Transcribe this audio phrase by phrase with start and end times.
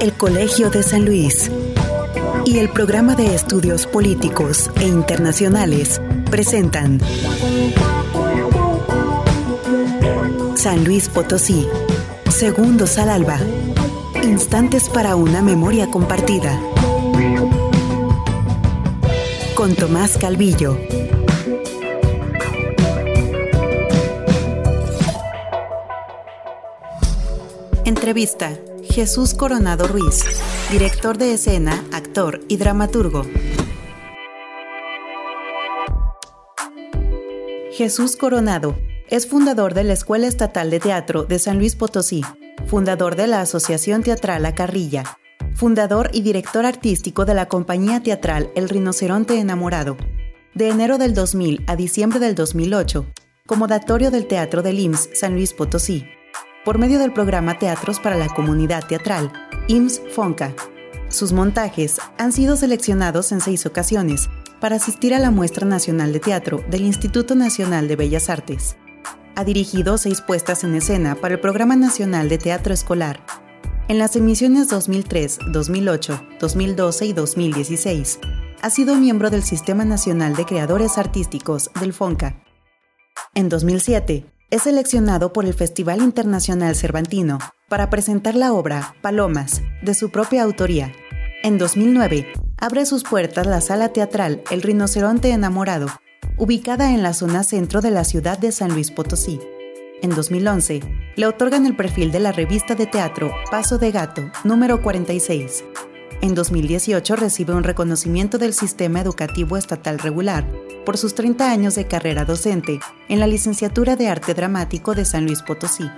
[0.00, 1.50] El Colegio de San Luis
[2.44, 6.00] y el Programa de Estudios Políticos e Internacionales
[6.30, 7.00] presentan
[10.54, 11.66] San Luis Potosí,
[12.28, 13.38] Segundos al Alba,
[14.22, 16.60] Instantes para una memoria compartida.
[19.54, 20.76] Con Tomás Calvillo.
[28.06, 28.56] Entrevista.
[28.84, 30.22] Jesús Coronado Ruiz,
[30.70, 33.26] director de escena, actor y dramaturgo.
[37.72, 42.22] Jesús Coronado es fundador de la Escuela Estatal de Teatro de San Luis Potosí,
[42.66, 45.02] fundador de la Asociación Teatral La Carrilla,
[45.56, 49.96] fundador y director artístico de la compañía teatral El Rinoceronte Enamorado.
[50.54, 53.04] De enero del 2000 a diciembre del 2008,
[53.46, 56.06] comodatorio del Teatro del IMSS San Luis Potosí
[56.66, 59.32] por medio del programa Teatros para la Comunidad Teatral,
[59.68, 60.52] IMSS FONCA.
[61.08, 64.28] Sus montajes han sido seleccionados en seis ocasiones
[64.60, 68.76] para asistir a la Muestra Nacional de Teatro del Instituto Nacional de Bellas Artes.
[69.36, 73.20] Ha dirigido seis puestas en escena para el Programa Nacional de Teatro Escolar.
[73.86, 78.18] En las emisiones 2003, 2008, 2012 y 2016,
[78.60, 82.42] ha sido miembro del Sistema Nacional de Creadores Artísticos del FONCA.
[83.34, 89.94] En 2007, es seleccionado por el Festival Internacional Cervantino para presentar la obra Palomas, de
[89.94, 90.92] su propia autoría.
[91.42, 95.88] En 2009, abre sus puertas la sala teatral El Rinoceronte Enamorado,
[96.36, 99.40] ubicada en la zona centro de la ciudad de San Luis Potosí.
[100.02, 100.80] En 2011,
[101.16, 105.64] le otorgan el perfil de la revista de teatro Paso de Gato, número 46.
[106.26, 110.44] En 2018 recibe un reconocimiento del Sistema Educativo Estatal Regular
[110.84, 115.24] por sus 30 años de carrera docente en la Licenciatura de Arte Dramático de San
[115.24, 115.88] Luis Potosí.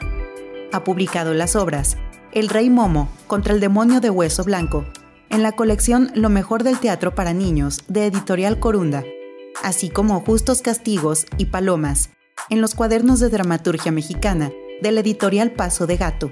[0.71, 1.97] Ha publicado las obras
[2.31, 4.85] El Rey Momo contra el Demonio de Hueso Blanco
[5.31, 9.05] en la colección Lo mejor del teatro para niños de Editorial Corunda,
[9.65, 12.11] así como Justos Castigos y Palomas
[12.51, 14.53] en los cuadernos de dramaturgia mexicana
[14.83, 16.31] de la editorial Paso de Gato.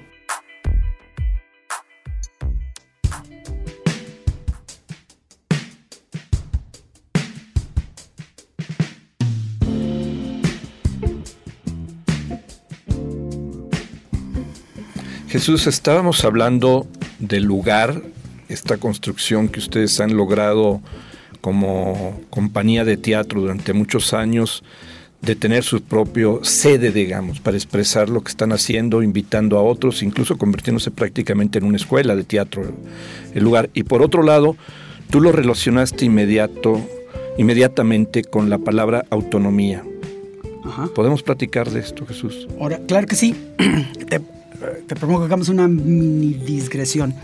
[15.36, 16.86] Jesús, estábamos hablando
[17.18, 18.00] del lugar,
[18.48, 20.80] esta construcción que ustedes han logrado
[21.42, 24.64] como compañía de teatro durante muchos años,
[25.20, 30.02] de tener su propio sede, digamos, para expresar lo que están haciendo, invitando a otros,
[30.02, 32.72] incluso convirtiéndose prácticamente en una escuela de teatro,
[33.34, 33.68] el lugar.
[33.74, 34.56] Y por otro lado,
[35.10, 36.80] tú lo relacionaste inmediato,
[37.36, 39.84] inmediatamente con la palabra autonomía.
[40.94, 42.48] ¿Podemos platicar de esto, Jesús?
[42.58, 43.36] Ahora, claro que sí.
[44.08, 44.22] te
[44.86, 47.14] propongo que hagamos una mini digresión.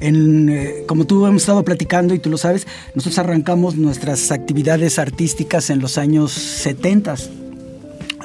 [0.00, 4.98] En, eh, como tú hemos estado platicando y tú lo sabes, nosotros arrancamos nuestras actividades
[4.98, 7.16] artísticas en los años 70.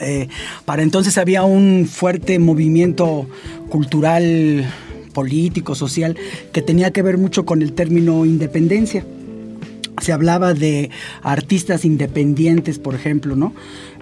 [0.02, 0.28] Eh,
[0.66, 3.28] para entonces había un fuerte movimiento
[3.70, 4.66] cultural,
[5.14, 6.18] político, social,
[6.52, 9.06] que tenía que ver mucho con el término independencia
[10.02, 10.90] se hablaba de
[11.22, 13.54] artistas independientes, por ejemplo, ¿no?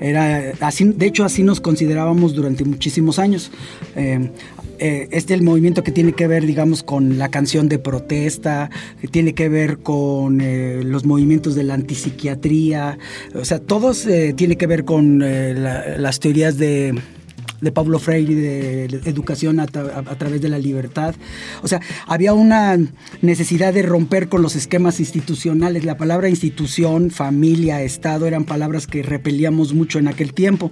[0.04, 3.52] Era así, de hecho, así nos considerábamos durante muchísimos años.
[3.96, 4.32] Eh,
[4.78, 8.70] eh, este es el movimiento que tiene que ver, digamos, con la canción de protesta,
[9.00, 12.98] que tiene que ver con eh, los movimientos de la antipsiquiatría,
[13.34, 14.06] o sea, todos
[14.36, 16.96] tiene que ver con las teorías de
[17.64, 21.16] de Pablo Freire, de educación a, través de la libertad.
[21.62, 22.78] O sea, había una
[23.22, 25.86] necesidad de romper con los esquemas institucionales.
[25.86, 30.72] La palabra institución, familia, Estado eran palabras que repelíamos mucho en aquel tiempo.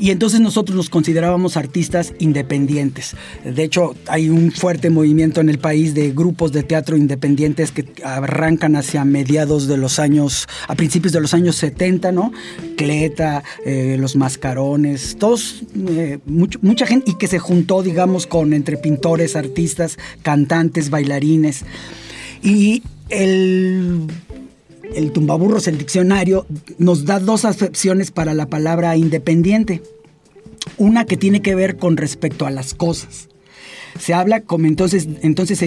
[0.00, 3.14] Y entonces nosotros nos considerábamos artistas independientes.
[3.44, 7.86] De hecho, hay un fuerte movimiento en el país de grupos de teatro independientes que
[8.02, 12.32] arrancan hacia mediados de los años, a principios de los años 70, ¿no?
[12.78, 18.78] Cleta, eh, Los Mascarones, todos, eh, mucha gente, y que se juntó, digamos, con entre
[18.78, 21.66] pintores, artistas, cantantes, bailarines.
[22.42, 24.06] Y el
[24.94, 26.46] el tumbaburros, el diccionario,
[26.78, 29.82] nos da dos acepciones para la palabra independiente.
[30.76, 33.28] Una que tiene que ver con respecto a las cosas.
[33.98, 35.62] Se habla como entonces, entonces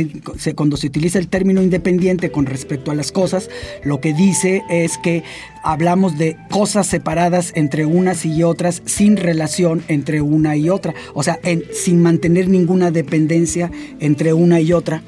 [0.55, 3.49] cuando se utiliza el término independiente con respecto a las cosas,
[3.83, 5.23] lo que dice es que
[5.61, 11.21] hablamos de cosas separadas entre unas y otras sin relación entre una y otra, o
[11.21, 11.39] sea,
[11.73, 15.03] sin mantener ninguna dependencia entre una y otra.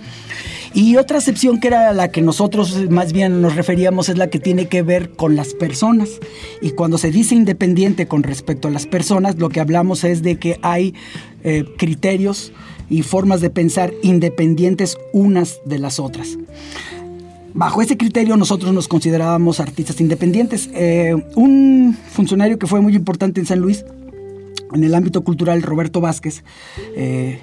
[0.76, 4.40] Y otra acepción que era la que nosotros más bien nos referíamos es la que
[4.40, 6.20] tiene que ver con las personas.
[6.62, 10.36] Y cuando se dice independiente con respecto a las personas, lo que hablamos es de
[10.38, 10.94] que hay
[11.46, 12.52] eh, criterios
[12.90, 16.38] y formas de pensar independientes unas de las otras.
[17.54, 20.70] Bajo ese criterio nosotros nos considerábamos artistas independientes.
[20.74, 23.86] Eh, un funcionario que fue muy importante en San Luis,
[24.74, 26.44] en el ámbito cultural, Roberto Vázquez,
[26.98, 27.40] eh,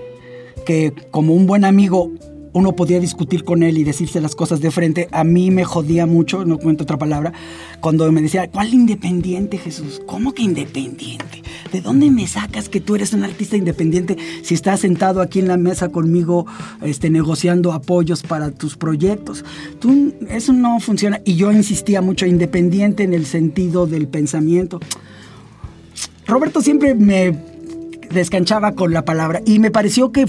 [0.67, 2.13] que como un buen amigo
[2.53, 6.07] uno podía discutir con él y decirse las cosas de frente, a mí me jodía
[6.07, 7.33] mucho, no cuento otra palabra,
[7.81, 10.03] cuando me decía, ¿cuál independiente Jesús?
[10.07, 11.43] ¿Cómo que independiente?
[11.73, 15.49] ¿De dónde me sacas que tú eres un artista independiente si estás sentado aquí en
[15.49, 16.47] la mesa conmigo
[16.83, 19.45] este, negociando apoyos para tus proyectos?
[19.79, 21.21] Tú, eso no funciona.
[21.25, 24.81] Y yo insistía mucho, independiente en el sentido del pensamiento.
[26.27, 27.52] Roberto siempre me
[28.13, 30.27] descanchaba con la palabra y me pareció que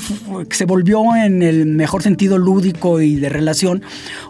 [0.49, 3.81] se volvió en el mejor sentido lúdico y de relación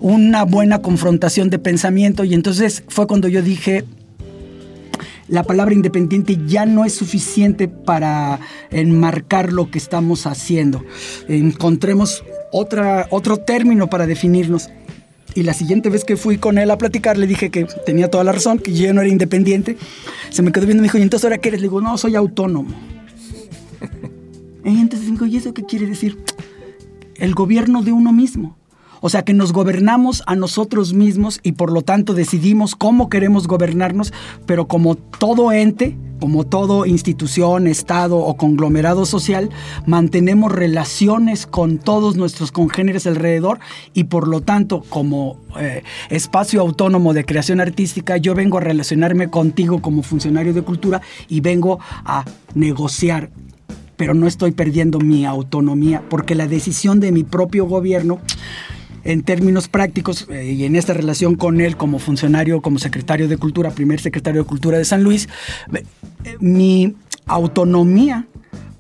[0.02, 3.86] una buena confrontación de pensamiento y entonces fue cuando yo dije
[5.28, 8.40] la palabra independiente ya no es suficiente para
[8.72, 10.84] enmarcar lo que estamos haciendo.
[11.28, 14.70] Encontremos otra, otro término para definirnos.
[15.34, 18.24] Y la siguiente vez que fui con él a platicar, le dije que tenía toda
[18.24, 19.78] la razón, que yo no era independiente.
[20.30, 21.62] Se me quedó viendo y me dijo, ¿y entonces ahora qué eres?
[21.62, 22.76] Le digo, no, soy autónomo.
[24.64, 26.18] Entonces digo, ¿y eso qué quiere decir?
[27.16, 28.58] El gobierno de uno mismo.
[29.06, 33.48] O sea, que nos gobernamos a nosotros mismos y por lo tanto decidimos cómo queremos
[33.48, 34.14] gobernarnos,
[34.46, 39.50] pero como todo ente, como todo institución, estado o conglomerado social,
[39.86, 43.60] mantenemos relaciones con todos nuestros congéneres alrededor
[43.94, 49.30] y por lo tanto como eh, espacio autónomo de creación artística, yo vengo a relacionarme
[49.30, 52.24] contigo como funcionario de cultura y vengo a
[52.56, 53.32] negociar
[53.98, 58.20] pero no estoy perdiendo mi autonomía, porque la decisión de mi propio gobierno,
[59.04, 63.38] en términos prácticos, eh, y en esta relación con él como funcionario, como secretario de
[63.38, 65.28] Cultura, primer secretario de Cultura de San Luis,
[65.74, 65.84] eh,
[66.40, 66.96] mi
[67.26, 68.28] autonomía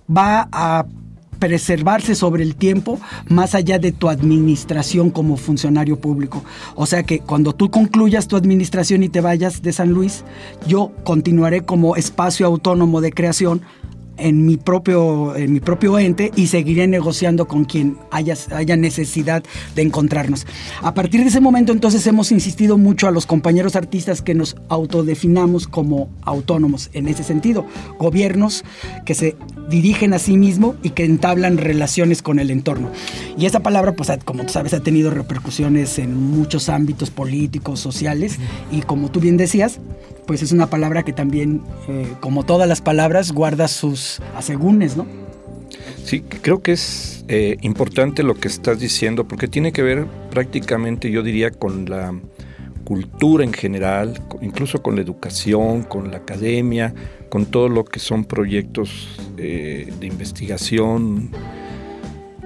[0.09, 0.85] va a
[1.43, 6.41] preservarse sobre el tiempo más allá de tu administración como funcionario público.
[6.75, 10.23] O sea que cuando tú concluyas tu administración y te vayas de San Luis,
[10.67, 13.61] yo continuaré como espacio autónomo de creación
[14.17, 19.43] en mi propio, en mi propio ente y seguiré negociando con quien haya, haya necesidad
[19.75, 20.45] de encontrarnos.
[20.81, 24.55] A partir de ese momento entonces hemos insistido mucho a los compañeros artistas que nos
[24.69, 27.65] autodefinamos como autónomos en ese sentido,
[27.97, 28.63] gobiernos
[29.05, 29.35] que se
[29.69, 32.89] dirigen a sí mismo y que entablan relaciones con el entorno.
[33.37, 38.37] Y esa palabra, pues como tú sabes, ha tenido repercusiones en muchos ámbitos políticos, sociales
[38.71, 39.79] y como tú bien decías,
[40.25, 45.05] pues es una palabra que también, eh, como todas las palabras, guarda sus asegúnes, ¿no?
[46.03, 51.09] Sí, creo que es eh, importante lo que estás diciendo, porque tiene que ver prácticamente,
[51.11, 52.13] yo diría, con la
[52.83, 56.93] cultura en general, incluso con la educación, con la academia,
[57.29, 61.31] con todo lo que son proyectos eh, de investigación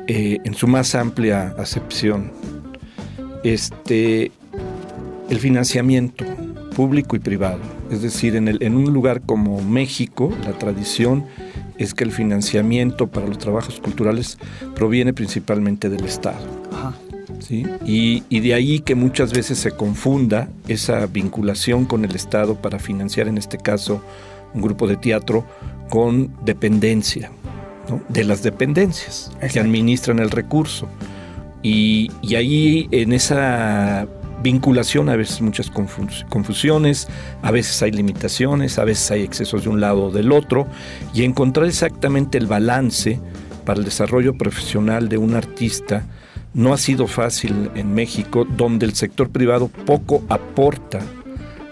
[0.09, 2.31] en su más amplia acepción.
[3.43, 4.31] Este,
[5.29, 6.23] el financiamiento,
[6.77, 7.57] público y privado.
[7.89, 11.25] Es decir, en, el, en un lugar como México, la tradición
[11.79, 14.37] es que el financiamiento para los trabajos culturales
[14.75, 16.45] proviene principalmente del Estado.
[17.39, 17.65] ¿sí?
[17.83, 22.77] Y, y, de ahí que muchas veces se confunda esa vinculación con el Estado para
[22.77, 24.03] financiar, en este caso,
[24.53, 25.45] un grupo de teatro
[25.89, 27.31] con dependencia,
[28.07, 30.87] de las dependencias que administran el recurso.
[31.63, 34.07] Y, y ahí en esa
[34.41, 37.07] vinculación, a veces muchas confusiones,
[37.41, 40.67] a veces hay limitaciones, a veces hay excesos de un lado o del otro,
[41.13, 43.19] y encontrar exactamente el balance
[43.65, 46.05] para el desarrollo profesional de un artista
[46.53, 50.99] no ha sido fácil en México, donde el sector privado poco aporta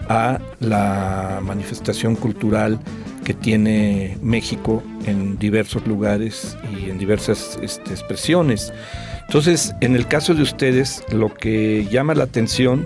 [0.08, 2.78] a la manifestación cultural
[3.24, 8.72] que tiene México en diversos lugares y en diversas este, expresiones.
[9.26, 12.84] Entonces, en el caso de ustedes, lo que llama la atención,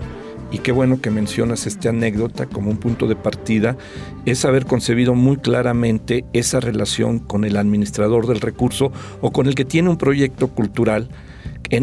[0.51, 3.77] y qué bueno que mencionas esta anécdota como un punto de partida,
[4.25, 9.55] es haber concebido muy claramente esa relación con el administrador del recurso o con el
[9.55, 11.09] que tiene un proyecto cultural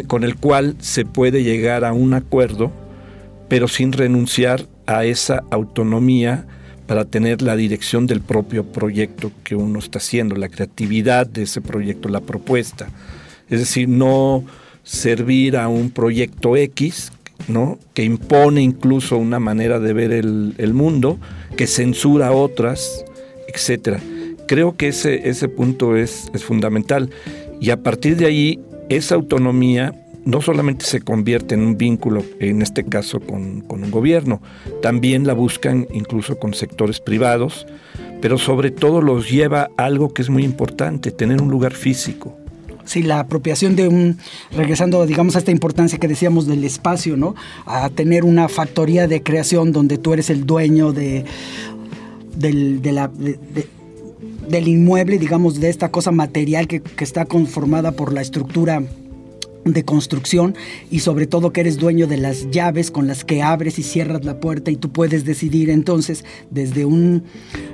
[0.06, 2.70] con el cual se puede llegar a un acuerdo,
[3.48, 6.46] pero sin renunciar a esa autonomía
[6.86, 11.60] para tener la dirección del propio proyecto que uno está haciendo, la creatividad de ese
[11.60, 12.88] proyecto, la propuesta.
[13.50, 14.44] Es decir, no
[14.84, 17.12] servir a un proyecto X,
[17.48, 17.78] ¿no?
[17.92, 21.18] que impone incluso una manera de ver el, mundo,
[21.54, 23.04] que censura otras,
[23.46, 23.98] etc.
[24.46, 27.10] Creo que ese, ese punto es, es fundamental.
[27.60, 29.92] Y a partir de ahí, esa autonomía
[30.28, 34.42] no solamente se convierte en un vínculo, en este caso con, un gobierno,
[34.82, 37.66] también la buscan incluso con sectores privados,
[38.20, 42.36] pero sobre todo los lleva a algo que es muy importante, tener un lugar físico.
[42.84, 44.18] Sí, la apropiación de un,
[44.54, 47.34] regresando digamos a esta importancia que decíamos del espacio, ¿no?
[47.64, 51.24] A tener una factoría de creación donde tú eres el dueño de,
[52.36, 58.82] del, del inmueble, digamos, de esta cosa material que está conformada por la estructura
[59.64, 60.54] de construcción
[60.90, 64.24] y sobre todo que eres dueño de las llaves con las que abres y cierras
[64.24, 65.70] la puerta y tú puedes decidir.
[65.70, 67.24] Entonces desde un,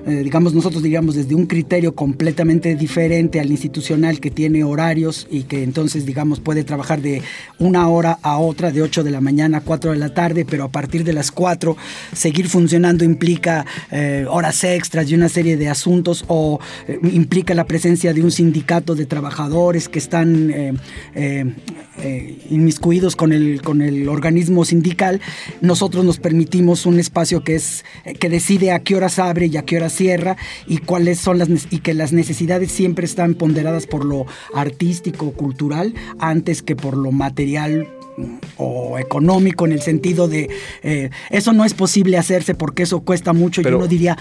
[0.06, 5.44] eh, digamos nosotros diríamos desde un criterio completamente diferente al institucional que tiene horarios y
[5.44, 7.22] que entonces digamos puede trabajar de
[7.58, 10.64] una hora a otra, de 8 de la mañana a 4 de la tarde, pero
[10.64, 11.76] a partir de las 4
[12.12, 17.64] seguir funcionando implica eh, horas extras y una serie de asuntos o eh, implica la
[17.64, 20.34] presencia de un sindicato de trabajadores que están
[22.04, 25.20] eh, inmiscuidos con el, con el organismo sindical,
[25.60, 27.84] nosotros nos permitimos un espacio que, es,
[28.20, 31.48] que decide a qué horas abre y a qué horas cierra y cuáles son las
[31.70, 37.10] y que las necesidades siempre están ponderadas por lo artístico, cultural, antes que por lo
[37.10, 37.88] material
[38.56, 40.48] o económico en el sentido de
[40.82, 44.16] eh, eso no es posible hacerse porque eso cuesta mucho y uno diría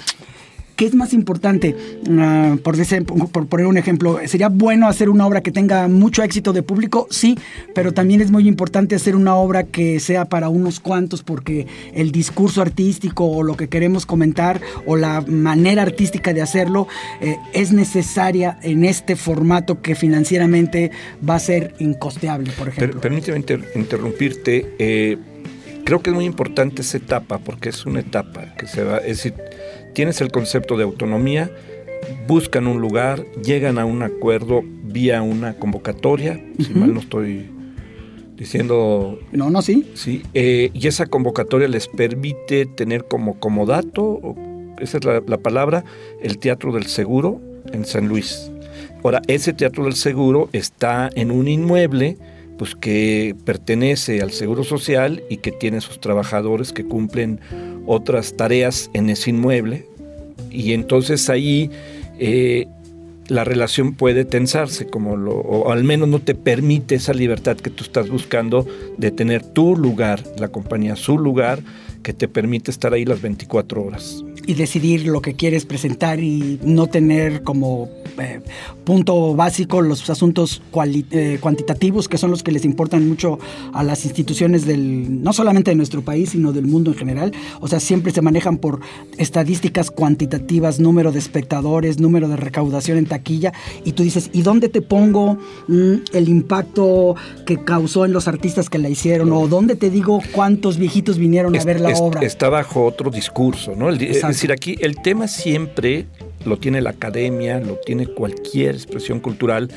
[0.76, 1.76] ¿Qué es más importante?
[2.10, 6.54] Ah, por, por, poner un ejemplo, ¿sería bueno hacer una obra que tenga mucho éxito
[6.54, 7.08] de público?
[7.10, 7.38] Sí,
[7.76, 12.12] pero también es muy importante hacer una obra que sea para unos cuantos porque el
[12.12, 16.88] discurso artístico o lo que queremos comentar o la manera artística de hacerlo
[17.22, 20.92] eh, es necesaria en este formato que financieramente
[21.28, 23.00] va a ser incosteable, por ejemplo.
[23.00, 23.44] permíteme
[23.76, 24.76] interrumpirte.
[24.80, 25.18] Eh,
[25.84, 29.18] creo que es muy importante esa etapa porque es una etapa que se va, es
[29.18, 29.34] decir,
[29.94, 31.52] tienes el concepto de autonomía,
[32.28, 37.50] buscan un lugar, llegan a un acuerdo vía una convocatoria, si mal no estoy
[38.36, 39.20] diciendo...
[39.32, 39.92] No, no, sí.
[39.94, 44.36] Sí, eh, y esa convocatoria les permite tener como comodato,
[44.80, 45.84] esa es la, la palabra,
[46.22, 48.52] el Teatro del Seguro en San Luis.
[49.04, 52.18] Ahora, ese Teatro del Seguro está en un inmueble
[52.58, 57.40] pues que pertenece al Seguro Social y que tiene sus trabajadores que cumplen
[57.86, 59.88] otras tareas en ese inmueble
[60.52, 61.70] y entonces ahí
[62.20, 62.68] eh,
[63.28, 67.70] la relación puede tensarse, como lo, o al menos no te permite esa libertad que
[67.70, 71.60] tú estás buscando de tener tu lugar, la compañía su lugar,
[72.04, 74.24] que te permite estar ahí las 24 horas.
[74.46, 78.42] Y decidir lo que quieres presentar y no tener como eh,
[78.84, 80.62] punto básico los asuntos
[81.12, 83.40] eh, cuantitativos, que son los que les importan mucho
[83.74, 87.32] a las instituciones del, no solamente de nuestro país, sino del mundo en general.
[87.62, 88.82] O sea, siempre se manejan por
[89.18, 93.54] estadísticas cuantitativas, número de espectadores, número de recaudación en taquilla,
[93.86, 98.70] y tú dices, ¿y dónde te pongo mm, el impacto que causó en los artistas
[98.70, 99.32] que la hicieron?
[99.32, 102.22] ¿O dónde te digo cuántos viejitos vinieron a ver la obra?
[102.22, 103.90] Está bajo otro discurso, ¿no?
[104.34, 106.08] Es decir, aquí el tema siempre
[106.44, 109.70] lo tiene la academia, lo tiene cualquier expresión cultural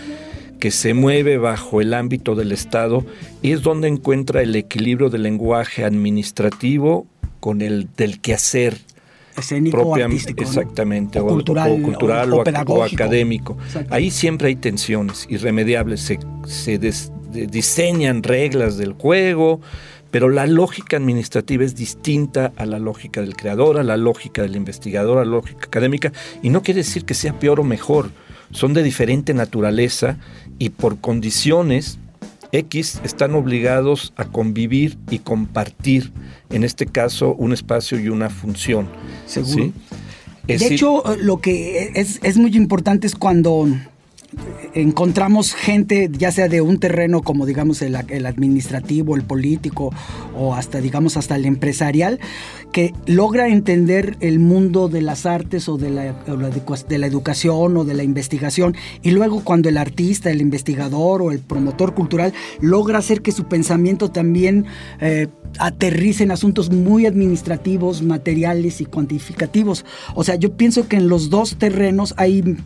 [0.58, 3.04] que se mueve bajo el ámbito del Estado
[3.42, 7.06] y es donde encuentra el equilibrio del lenguaje administrativo
[7.38, 8.78] con el del quehacer
[9.36, 13.58] escénico, artístico, exactamente, o, cultural, o, académico.
[13.90, 16.78] Ahí siempre hay tensiones irremediables, se, se
[17.46, 19.60] diseñan reglas del juego,
[20.16, 24.56] pero la lógica administrativa es distinta a la lógica del creador, a la lógica del
[24.56, 26.10] investigador, a la lógica académica,
[26.42, 28.08] y no quiere decir que sea peor o mejor,
[28.50, 30.16] son de diferente naturaleza
[30.58, 31.98] y por condiciones
[32.50, 36.14] X están obligados a convivir y compartir,
[36.48, 38.88] en este caso, un espacio y una función.
[39.26, 39.70] Seguro.
[40.46, 43.68] De hecho, lo que es, es muy importante es cuando
[44.74, 49.92] encontramos gente, ya sea de un terreno como digamos el, administrativo, el político
[50.36, 52.20] o hasta digamos hasta el empresarial,
[52.72, 57.84] que logra entender el mundo de las artes o de la, de la educación o
[57.84, 62.98] de la investigación y luego cuando el artista, el investigador o el promotor cultural logra
[62.98, 64.66] hacer que su pensamiento también
[65.00, 65.28] eh,
[65.58, 69.84] aterrice en asuntos muy administrativos, materiales y cuantificativos.
[70.14, 72.56] O sea, yo pienso que en los dos terrenos hay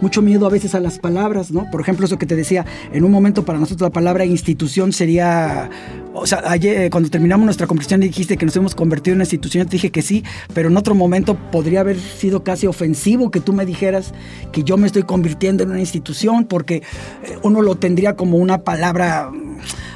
[0.00, 1.70] mucho miedo a veces a las palabras, ¿no?
[1.70, 5.70] Por ejemplo, eso que te decía, en un momento para nosotros la palabra institución sería,
[6.14, 9.24] o sea, ayer, eh, cuando terminamos nuestra conversación dijiste que nos hemos convertido en una
[9.24, 13.40] institución, te dije que sí, pero en otro momento podría haber sido casi ofensivo que
[13.40, 14.12] tú me dijeras
[14.52, 18.58] que yo me estoy convirtiendo en una institución, porque eh, uno lo tendría como una
[18.58, 19.30] palabra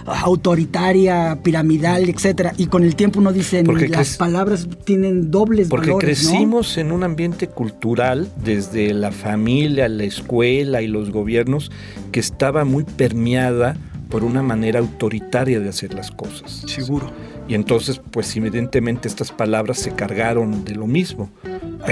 [0.07, 6.77] autoritaria, piramidal, etcétera, y con el tiempo uno dice las palabras tienen dobles porque crecimos
[6.77, 11.71] en un ambiente cultural desde la familia, la escuela y los gobiernos
[12.13, 13.77] que estaba muy permeada
[14.11, 16.63] por una manera autoritaria de hacer las cosas.
[16.67, 17.11] Seguro.
[17.49, 21.31] Y entonces, pues evidentemente estas palabras se cargaron de lo mismo.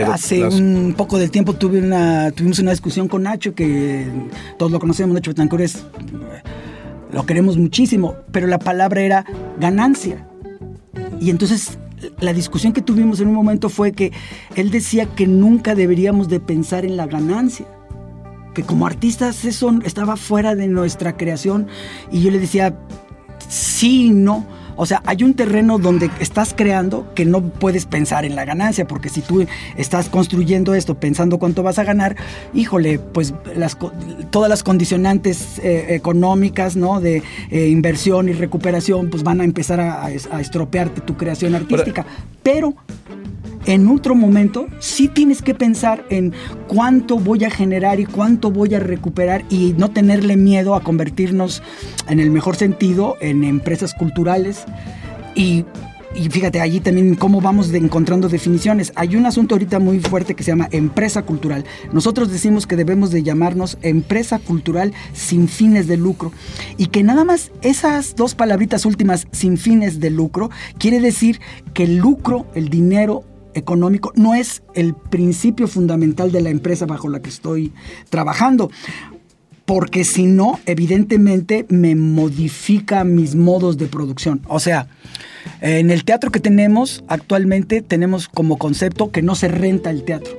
[0.06, 4.06] Hace un poco del tiempo tuve una, tuvimos una discusión con Nacho, que
[4.58, 5.84] todos lo conocemos, Nacho Betancourt es,
[7.12, 9.24] lo queremos muchísimo, pero la palabra era
[9.58, 10.26] ganancia.
[11.20, 11.78] Y entonces
[12.20, 14.12] la discusión que tuvimos en un momento fue que
[14.56, 17.66] él decía que nunca deberíamos de pensar en la ganancia
[18.54, 21.68] que como artistas eso estaba fuera de nuestra creación
[22.10, 22.76] y yo le decía,
[23.48, 24.44] sí, no.
[24.76, 28.86] O sea, hay un terreno donde estás creando que no puedes pensar en la ganancia,
[28.86, 32.16] porque si tú estás construyendo esto pensando cuánto vas a ganar,
[32.54, 33.76] híjole, pues las,
[34.30, 37.00] todas las condicionantes eh, económicas, ¿no?
[37.00, 42.04] De eh, inversión y recuperación, pues van a empezar a, a estropearte tu creación artística.
[42.42, 42.74] Pero
[43.66, 46.32] en otro momento sí tienes que pensar en
[46.68, 51.62] cuánto voy a generar y cuánto voy a recuperar y no tenerle miedo a convertirnos
[52.08, 54.64] en el mejor sentido en empresas culturales
[55.34, 55.64] y
[56.28, 58.92] fíjate, allí también cómo vamos encontrando definiciones.
[58.96, 61.64] Hay un asunto ahorita muy fuerte que se llama empresa cultural.
[61.92, 66.32] Nosotros decimos que debemos de llamarnos empresa cultural sin fines de lucro.
[66.76, 71.40] Y que nada más esas dos palabritas últimas, sin fines de lucro, quiere decir
[71.72, 73.24] que el lucro, el dinero,
[73.54, 77.72] económico no es el principio fundamental de la empresa bajo la que estoy
[78.10, 78.70] trabajando.
[79.64, 84.42] Porque si no, evidentemente me modifica mis modos de producción.
[84.48, 84.88] O sea,
[85.60, 90.36] en el teatro que tenemos actualmente tenemos como concepto que no se renta el teatro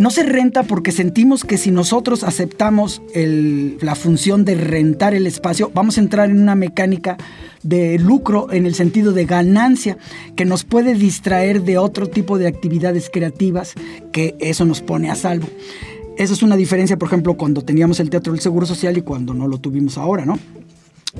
[0.00, 5.70] no se renta porque sentimos que si nosotros aceptamos la función de rentar el espacio,
[5.74, 7.18] vamos a entrar en una mecánica
[7.62, 9.98] de lucro en el sentido de ganancia
[10.36, 13.74] que nos puede distraer de otro tipo de actividades creativas
[14.10, 15.48] que eso nos pone a salvo.
[16.16, 19.34] Esa es una diferencia, por ejemplo, cuando teníamos el Teatro del Seguro Social y cuando
[19.34, 20.38] no lo tuvimos ahora, ¿no?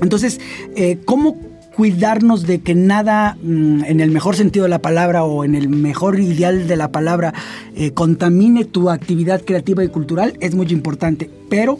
[0.01, 0.39] Entonces,
[0.75, 1.37] eh, ¿cómo
[1.75, 5.69] cuidarnos de que nada, mm, en el mejor sentido de la palabra o en el
[5.69, 7.33] mejor ideal de la palabra,
[7.75, 11.79] eh, contamine tu actividad creativa y cultural es muy importante, pero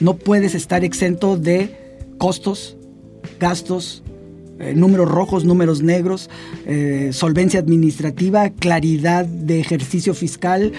[0.00, 1.70] no puedes estar exento de
[2.18, 2.76] costos,
[3.38, 4.02] gastos,
[4.58, 6.30] eh, números rojos, números negros,
[6.66, 10.72] eh, solvencia administrativa, claridad de ejercicio fiscal,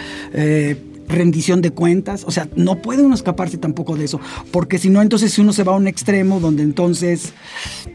[1.08, 4.20] rendición de cuentas, o sea, no puede uno escaparse tampoco de eso,
[4.52, 7.34] porque si no, entonces uno se va a un extremo donde entonces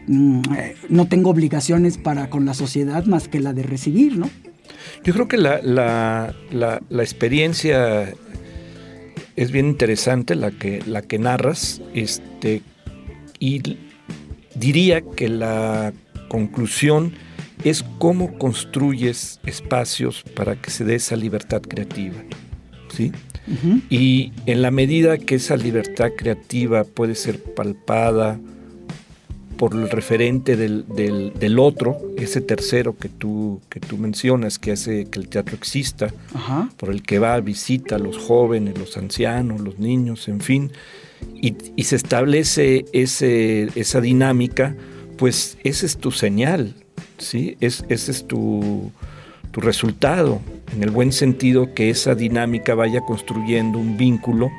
[0.07, 4.29] mm, eh, no tengo obligaciones para con la sociedad más que la de recibir, ¿no?
[5.03, 8.13] Yo creo que la, la, experiencia
[9.35, 12.61] es bien interesante, la que, la que narras, este,
[13.39, 13.77] y
[14.55, 15.93] diría que la
[16.29, 17.13] conclusión
[17.63, 22.15] es cómo construyes espacios para que se dé esa libertad creativa.
[22.93, 23.11] ¿Sí?
[23.89, 28.39] Y en la medida que esa libertad creativa puede ser palpada
[29.57, 35.05] por el referente del, del, otro, ese tercero que tú, que tú mencionas, que hace
[35.05, 36.13] que el teatro exista,
[36.77, 40.71] por el que va, visita a los jóvenes, los ancianos, los niños, en fin,
[41.41, 44.75] y, y se establece ese, esa dinámica,
[45.17, 46.73] pues esa es tu señal,
[47.17, 47.55] ¿sí?
[47.59, 48.91] Es, ese es tu,
[49.53, 50.41] tu resultado,
[50.75, 54.51] en el buen sentido que esa dinámica vaya construyendo un vínculo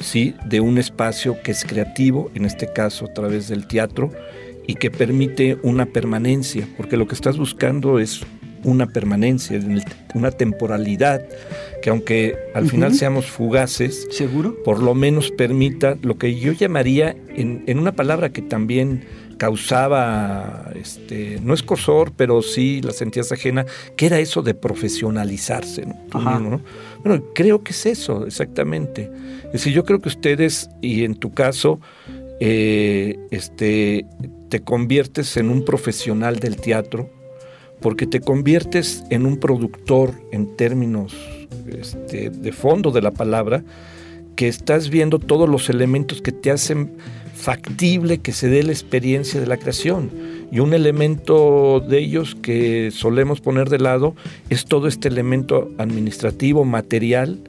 [0.00, 0.34] ¿sí?
[0.44, 4.10] de un espacio que es creativo, en este caso a través del teatro,
[4.66, 8.22] y que permite una permanencia, porque lo que estás buscando es
[8.64, 9.60] una permanencia,
[10.14, 11.24] una temporalidad,
[11.80, 14.56] que aunque al final seamos fugaces, ¿Seguro?
[14.64, 19.04] por lo menos permita lo que yo llamaría, en, en una palabra que también
[19.36, 23.66] causaba, este, no escosor, pero sí la sentías ajena,
[23.96, 25.86] que era eso de profesionalizarse.
[25.86, 26.60] ¿no?
[27.04, 29.10] Bueno, creo que es eso, exactamente.
[29.46, 31.80] Es decir, yo creo que ustedes, y en tu caso,
[32.40, 34.06] eh, este,
[34.48, 37.10] te conviertes en un profesional del teatro,
[37.80, 41.14] porque te conviertes en un productor en términos
[41.66, 43.62] este, de fondo de la palabra,
[44.36, 46.92] que estás viendo todos los elementos que te hacen
[47.44, 50.10] factible que se dé la experiencia de la creación.
[50.50, 54.14] Y un elemento de ellos que solemos poner de lado
[54.48, 57.40] es todo este elemento administrativo, material,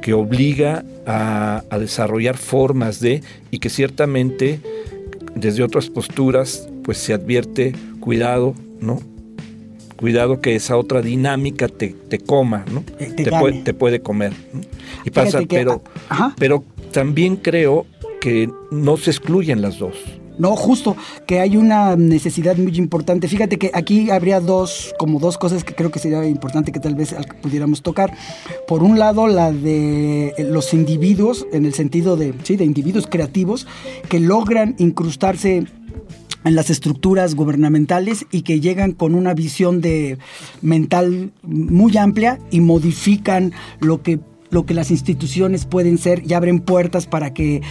[0.00, 4.60] que obliga a, desarrollar formas de, y que ciertamente
[5.34, 9.00] desde otras posturas, pues se advierte, cuidado, ¿no?
[9.96, 12.84] Cuidado que esa otra dinámica te, coma, ¿no?
[12.96, 14.34] Te, puede, te, puede, comer.
[15.04, 15.82] Y pasa, pero,
[16.36, 17.86] pero también creo
[18.22, 19.96] que no se excluyen las dos.
[20.38, 23.26] No, justo que hay una necesidad muy importante.
[23.26, 26.94] Fíjate que aquí habría dos, como dos cosas que creo que sería importante que tal
[26.94, 28.14] vez pudiéramos tocar.
[28.68, 33.66] Por un lado, la de los individuos, en el sentido de, sí, de individuos creativos
[34.08, 35.64] que logran incrustarse
[36.44, 40.18] en las estructuras gubernamentales y que llegan con una visión de
[40.60, 44.20] mental muy amplia y modifican lo que
[44.52, 47.62] lo que las instituciones pueden ser y abren puertas para que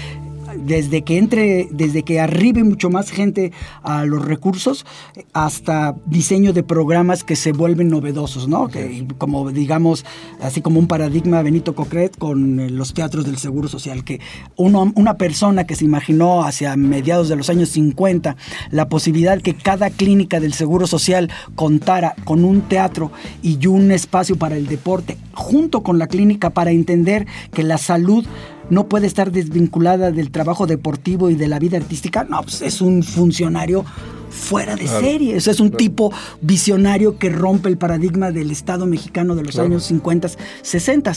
[0.55, 3.51] desde que entre, desde que arribe mucho más gente
[3.83, 4.85] a los recursos,
[5.33, 8.67] hasta diseño de programas que se vuelven novedosos, ¿no?
[8.67, 10.05] Que, como digamos,
[10.41, 14.19] así como un paradigma Benito Cocret con eh, los teatros del Seguro Social, que
[14.55, 18.35] uno, una persona que se imaginó hacia mediados de los años 50
[18.69, 23.11] la posibilidad que cada clínica del Seguro Social contara con un teatro
[23.41, 28.25] y un espacio para el deporte, junto con la clínica para entender que la salud
[28.71, 32.81] no puede estar desvinculada del trabajo deportivo y de la vida artística, no, pues es
[32.81, 33.83] un funcionario
[34.29, 35.35] fuera de serie.
[35.35, 40.29] Es un tipo visionario que rompe el paradigma del Estado mexicano de los años 50,
[40.61, 41.13] 60.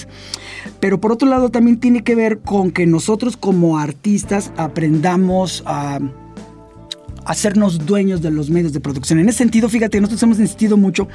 [0.81, 6.01] Pero por otro lado también tiene que ver con que nosotros como artistas aprendamos a
[7.25, 9.21] hacernos dueños de los medios de producción.
[9.21, 11.09] En ese sentido, fíjate, nosotros hemos insistido mucho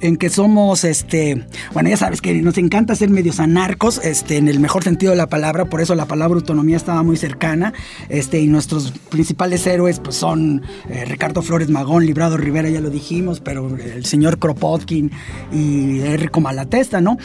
[0.00, 4.48] en que somos, este, bueno, ya sabes que nos encanta ser medios anarcos, este, en
[4.48, 7.72] el mejor sentido de la palabra, por eso la palabra autonomía estaba muy cercana,
[8.08, 12.90] este, y nuestros principales héroes pues son eh, Ricardo Flores Magón, Librado Rivera, ya lo
[12.90, 15.10] dijimos, pero el señor Kropotkin
[15.52, 17.16] y Enrico Malatesta, ¿no?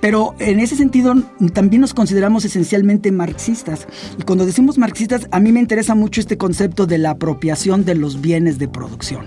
[0.00, 1.14] Pero en ese sentido
[1.52, 3.86] también nos consideramos esencialmente marxistas,
[4.18, 7.94] y cuando decimos marxistas, a mí me interesa mucho este concepto de la apropiación de
[7.94, 9.24] los bienes de producción.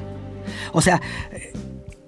[0.74, 1.02] O sea,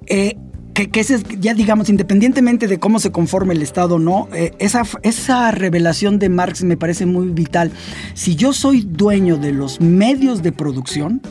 [0.07, 0.37] eh,
[0.73, 4.83] que, ese, ya digamos, independientemente de cómo se conforme el Estado o no, eh, esa,
[5.03, 7.71] esa revelación de Marx me parece muy vital.
[8.13, 11.21] Si yo soy dueño de los medios de producción,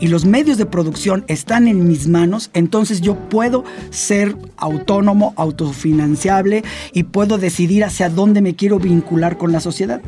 [0.00, 6.64] y los medios de producción están en mis manos, entonces yo puedo ser autónomo, autofinanciable
[6.92, 10.00] y puedo decidir hacia dónde me quiero vincular con la sociedad.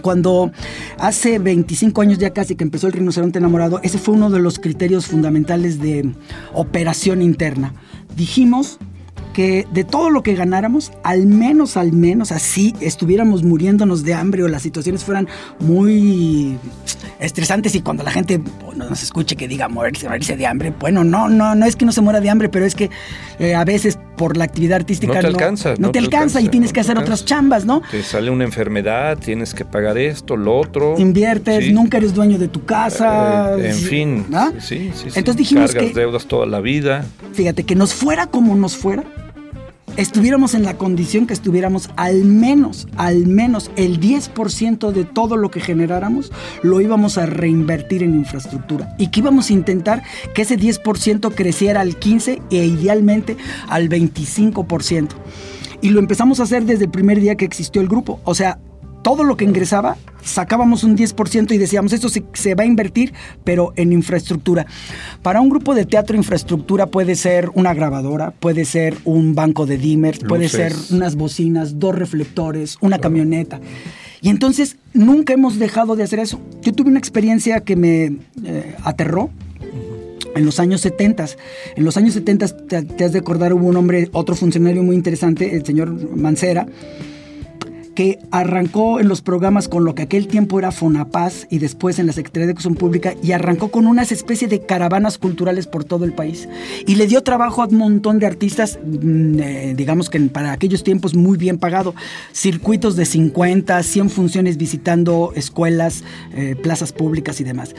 [0.00, 0.50] Cuando
[0.98, 4.58] hace 25 años ya casi que empezó el rinoceronte enamorado, ese fue uno de los
[4.58, 6.12] criterios fundamentales de
[6.54, 7.74] operación interna.
[8.16, 8.78] Dijimos
[9.32, 14.42] que de todo lo que ganáramos, al menos, al menos así, estuviéramos muriéndonos de hambre
[14.42, 15.28] o las situaciones fueran
[15.58, 16.58] muy
[17.18, 18.40] estresantes y cuando la gente
[18.76, 21.92] nos escuche que diga morirse, morirse de hambre, bueno, no, no, no es que no
[21.92, 22.90] se muera de hambre, pero es que
[23.38, 25.74] eh, a veces por la actividad artística no te alcanza.
[25.80, 27.82] No, te, alcanza, y tienes que hacer otras chambas, ¿no?
[27.90, 30.94] Te sale una enfermedad, tienes que pagar esto, lo otro.
[30.96, 33.56] Inviertes, nunca eres dueño de tu casa.
[33.58, 34.26] Eh, en fin.
[34.60, 37.04] Sí, sí, Entonces dijimos Cargas deudas toda la vida.
[37.32, 39.02] Fíjate, que nos fuera como nos fuera,
[39.96, 45.50] estuviéramos en la condición que estuviéramos al menos, al menos el 10% de todo lo
[45.50, 50.02] que generáramos lo íbamos a reinvertir en infraestructura y que íbamos a intentar
[50.34, 53.36] que ese 10% creciera al 15% e idealmente
[53.68, 55.08] al 25%.
[55.80, 58.20] Y lo empezamos a hacer desde el primer día que existió el grupo.
[58.24, 58.60] O sea,
[59.02, 63.12] todo lo que ingresaba, sacábamos un 10% y decíamos, esto se, va a invertir,
[63.44, 64.66] pero en infraestructura.
[65.22, 69.78] Para un grupo de teatro, infraestructura puede ser una grabadora, puede ser un banco de
[69.78, 73.60] dimmer, puede ser unas bocinas, dos reflectores, una camioneta.
[74.20, 76.40] Y entonces nunca hemos dejado de hacer eso.
[76.62, 79.30] Yo tuve una experiencia que me eh, aterró,
[80.34, 81.26] en los años 70.
[81.76, 84.96] En los años 70, te, te, has de acordar, hubo un hombre, otro funcionario muy
[84.96, 86.66] interesante, el señor Mancera,
[87.94, 92.06] que arrancó en los programas con lo que aquel tiempo era Fonapaz y después en
[92.06, 96.04] la Secretaría de Educación Pública y arrancó con unas especies de caravanas culturales por todo
[96.04, 96.48] el país.
[96.86, 100.84] Y le dio trabajo a un montón de artistas, mm, eh, digamos que para aquellos
[100.84, 101.94] tiempos muy bien pagado,
[102.32, 107.74] circuitos de 50, 100 funciones visitando escuelas, eh, plazas públicas y demás.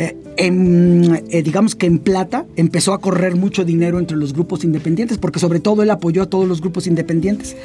[0.00, 5.40] Eh, digamos que en plata empezó a correr mucho dinero entre los grupos independientes, porque
[5.40, 7.56] sobre todo él apoyó a todos los grupos independientes.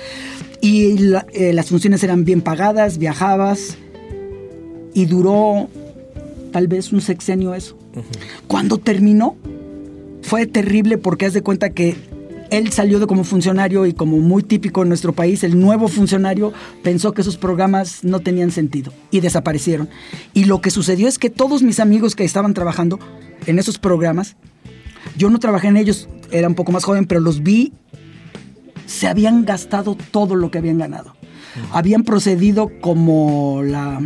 [0.59, 0.97] Y
[1.33, 3.77] eh, las funciones eran bien pagadas, viajabas
[4.95, 5.69] y duró
[6.51, 7.77] tal vez un sexenio eso.
[8.47, 9.35] Cuando terminó,
[10.23, 11.95] fue terrible porque haz de cuenta que
[12.53, 16.53] él salió de como funcionario y como muy típico en nuestro país, el nuevo funcionario
[16.83, 19.89] pensó que esos programas no tenían sentido y desaparecieron.
[20.35, 22.99] Y lo que sucedió es que todos mis amigos que estaban trabajando
[23.47, 24.35] en esos programas,
[25.17, 27.73] yo no trabajé en ellos, era un poco más joven, pero los vi
[28.85, 31.15] se habían gastado todo lo que habían ganado.
[31.71, 33.99] Habían procedido como la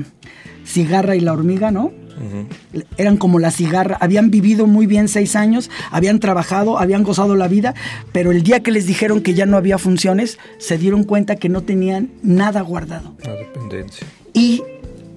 [0.64, 1.92] cigarra y la hormiga, ¿no?
[2.98, 7.48] Eran como la cigarra, habían vivido muy bien seis años, habían trabajado, habían gozado la
[7.48, 7.76] vida,
[8.12, 11.50] pero el día que les dijeron que ya no había funciones, se dieron cuenta que
[11.50, 13.16] no tenían nada guardado.
[13.24, 14.08] La dependencia.
[14.34, 14.64] Y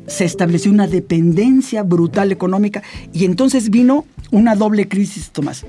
[0.06, 2.82] se estableció una dependencia brutal económica
[3.12, 5.64] y entonces vino una doble crisis, Tomás.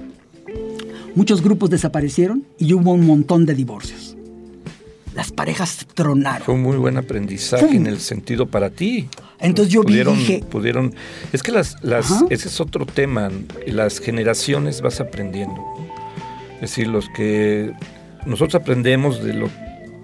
[1.16, 4.16] Muchos grupos desaparecieron y hubo un montón de divorcios.
[5.14, 6.44] Las parejas tronaron.
[6.44, 9.10] Fue un muy buen aprendizaje en el sentido para ti.
[9.42, 10.94] Entonces yo pudieron, vi, dije, pudieron,
[11.34, 13.30] es que las, las ese es otro tema.
[13.66, 15.62] Las generaciones vas aprendiendo.
[16.56, 17.74] Es decir, los que
[18.26, 19.50] nosotros aprendemos de lo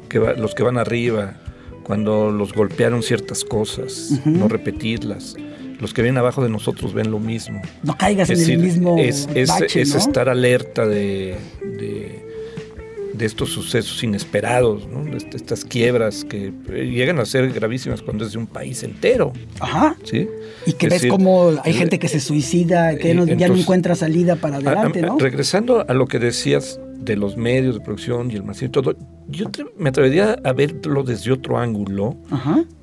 [0.10, 1.36] que los que van arriba,
[1.84, 5.36] cuando los golpearon ciertas cosas, no repetirlas.
[5.80, 7.62] Los que vienen abajo de nosotros ven lo mismo.
[7.84, 8.98] No caigas en el mismo.
[8.98, 12.27] Es, es, es estar alerta de, de,
[13.26, 15.06] estos sucesos inesperados, ¿no?
[15.16, 19.34] estas quiebras que llegan a ser gravísimas cuando es de un país entero.
[19.60, 19.96] Ajá.
[20.04, 20.28] ¿sí?
[20.66, 24.58] Y que ves como hay gente que se suicida, que ya no encuentra salida para
[24.58, 25.18] adelante, ¿no?
[25.18, 28.96] Regresando a lo que decías de los medios de producción y el marxismo y todo,
[29.30, 29.46] yo
[29.78, 32.18] me atrevería a verlo desde otro ángulo,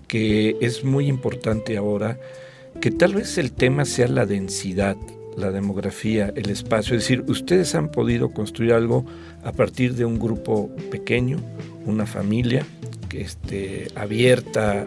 [0.06, 2.18] que es muy importante ahora,
[2.80, 4.96] que tal vez el tema sea la densidad,
[5.36, 6.96] la demografía, el espacio.
[6.96, 9.04] Es decir, ustedes han podido construir algo
[9.42, 11.38] a partir de un grupo pequeño,
[11.86, 12.64] una familia
[13.20, 14.86] esté abierta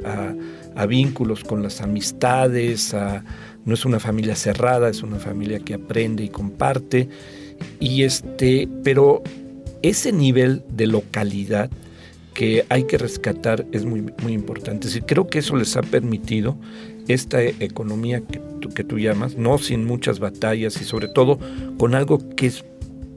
[0.75, 3.23] a, vínculos con las amistades, a,
[3.65, 7.09] no es una familia cerrada, es una familia que aprende y comparte
[7.79, 9.23] y este, pero
[9.81, 11.71] ese nivel de localidad
[12.35, 14.87] que hay que rescatar es muy, muy importante.
[15.01, 16.55] creo que eso les ha permitido
[17.07, 21.39] esta economía que tú, que tú llamas, no sin muchas batallas y sobre todo
[21.77, 22.65] con algo que es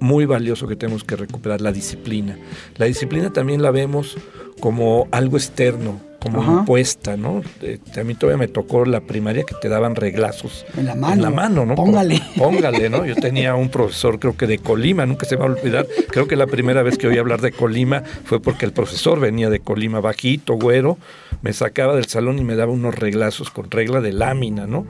[0.00, 2.38] muy valioso que tenemos que recuperar, la disciplina.
[2.76, 4.16] La disciplina también la vemos
[4.60, 7.42] como algo externo, como impuesta, ¿no?
[7.62, 10.66] Eh, a mí todavía me tocó la primaria que te daban reglazos.
[10.76, 11.14] En la mano.
[11.14, 11.74] En la mano, ¿no?
[11.74, 12.22] Póngale.
[12.36, 13.06] póngale, ¿no?
[13.06, 15.86] Yo tenía un profesor, creo que de Colima, nunca se me va a olvidar.
[16.10, 19.48] Creo que la primera vez que oí hablar de Colima fue porque el profesor venía
[19.48, 20.98] de Colima, bajito, güero,
[21.42, 24.86] me sacaba del salón y me daba unos reglazos con regla de lámina, ¿no?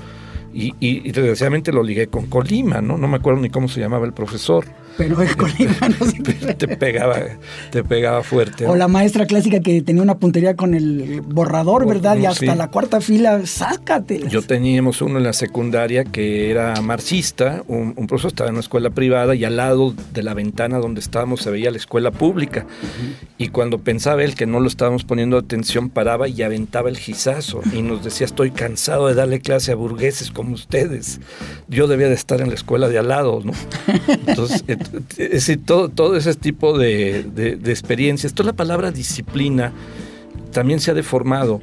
[0.52, 2.98] Y, y, desgraciadamente lo ligué con Colima, ¿no?
[2.98, 4.64] No me acuerdo ni cómo se llamaba el profesor.
[4.96, 6.55] Pero el Colima no se...
[6.55, 7.16] te pegaba,
[7.70, 8.66] te pegaba fuerte.
[8.66, 12.16] O la maestra clásica que tenía una puntería con el borrador, ¿verdad?
[12.16, 14.22] y hasta la cuarta fila, sácate.
[14.29, 18.90] Yo teníamos uno en la secundaria que era marxista, un, profesor estaba en una escuela
[18.90, 22.66] privada y al lado de la ventana donde estábamos se veía la escuela pública.
[23.38, 27.61] Y cuando pensaba él que no lo estábamos poniendo atención, paraba y aventaba el gizazo
[27.72, 31.20] y nos decía, estoy cansado de darle clase a burgueses como ustedes.
[31.68, 33.53] Yo debía de estar en la escuela de al lado, ¿no?
[34.26, 34.64] Entonces,
[35.18, 39.72] es decir, todo, todo ese tipo de, de, experiencias, toda la palabra disciplina
[40.52, 41.60] también se ha deformado,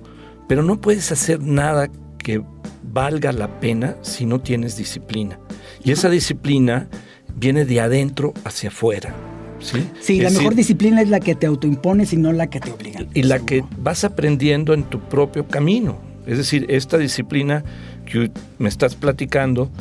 [0.47, 2.41] pero no puedes hacer nada que
[2.83, 5.39] valga la pena si no tienes disciplina.
[5.83, 6.87] Y esa disciplina
[7.35, 9.13] viene de adentro hacia afuera.
[9.59, 12.71] Sí, sí la mejor disciplina es la que te autoimpones y no la que te
[12.71, 13.07] obligan.
[13.13, 15.97] Y la que vas aprendiendo en tu propio camino.
[16.25, 17.63] Es decir, esta disciplina
[18.05, 19.71] que me estás platicando,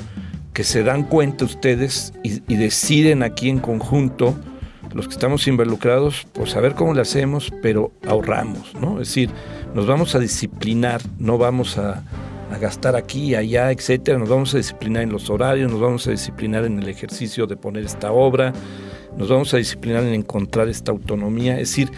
[0.57, 4.35] que se dan cuenta ustedes y, deciden aquí en conjunto,
[4.95, 8.92] los que estamos involucrados, pues a ver cómo le hacemos, pero ahorramos, ¿no?
[9.03, 9.29] Es decir,
[9.75, 12.03] nos vamos a disciplinar, no vamos a,
[12.51, 16.12] a gastar aquí, allá, etcétera, nos vamos a disciplinar en los horarios, nos vamos a
[16.12, 18.55] disciplinar en el ejercicio de poner esta obra,
[19.19, 21.90] nos vamos a disciplinar en encontrar esta autonomía, es decir,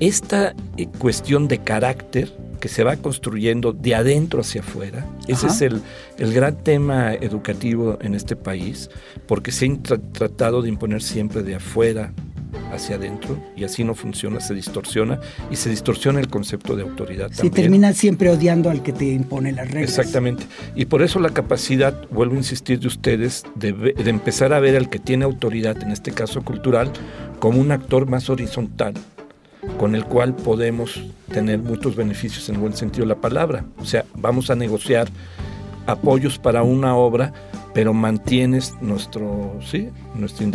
[0.00, 2.30] esta eh, cuestión de carácter
[2.62, 5.04] que se va construyendo de adentro hacia afuera.
[5.26, 5.82] Ese es el,
[6.16, 8.88] el, gran tema educativo en este país,
[9.26, 12.12] porque se han tratado de imponer siempre de afuera
[12.72, 15.18] hacia adentro y así no funciona, se distorsiona
[15.50, 17.32] y se distorsiona el concepto de autoridad.
[17.32, 19.98] Sí, termina siempre odiando al que te impone las reglas.
[19.98, 20.44] Exactamente.
[20.76, 24.76] Y por eso la capacidad, vuelvo a insistir de ustedes, de, de empezar a ver
[24.76, 26.92] al que tiene autoridad, en este caso cultural,
[27.40, 28.94] como un actor más horizontal
[29.78, 33.64] con el cual podemos tener muchos beneficios en buen sentido de la palabra.
[33.78, 35.08] O sea, vamos a negociar
[35.86, 37.32] apoyos para una obra,
[37.74, 40.46] pero mantienes nuestro, sí, nuestra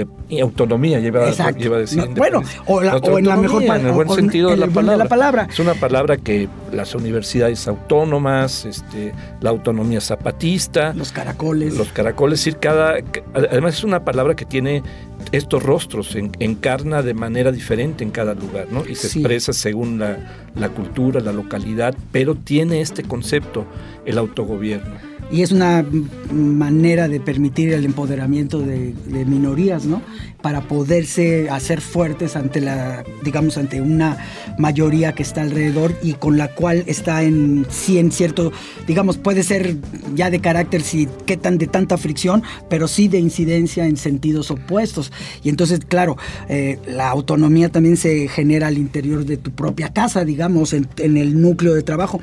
[0.42, 2.04] autonomía, lleva, lleva a decir.
[2.16, 4.68] bueno, o, en la mejor en el buen sentido de, la
[5.08, 5.48] palabra.
[5.50, 12.40] Es una palabra que las universidades autónomas, este, la autonomía zapatista, los caracoles, los caracoles,
[12.40, 12.98] decir, cada,
[13.34, 14.84] además es una palabra que tiene
[15.32, 18.86] estos rostros, encarna de manera diferente en cada lugar, ¿no?
[18.86, 20.18] Y se expresa según la,
[20.56, 23.66] la cultura, la localidad, pero tiene este concepto,
[24.06, 25.86] el autogobierno y es una
[26.32, 29.47] manera de permitir el empoderamiento de, minorías,
[29.86, 30.02] ¿no?
[30.42, 34.18] Para poderse hacer fuertes ante la, digamos, ante una
[34.58, 38.52] mayoría que está alrededor y con la cual está en sí en cierto,
[38.86, 39.78] digamos, puede ser
[40.16, 44.52] ya de carácter sí, qué tan de tanta fricción, pero sí de incidencia en sentidos
[44.52, 45.12] opuestos.
[45.44, 46.18] Y entonces, claro,
[46.50, 51.42] eh, la autonomía también se genera al interior de tu propia casa, digamos, en el
[51.42, 52.20] núcleo de trabajo.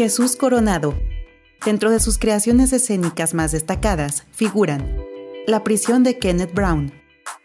[0.00, 0.98] Jesús Coronado.
[1.62, 4.96] Dentro de sus creaciones escénicas más destacadas figuran
[5.46, 6.90] La prisión de Kenneth Brown,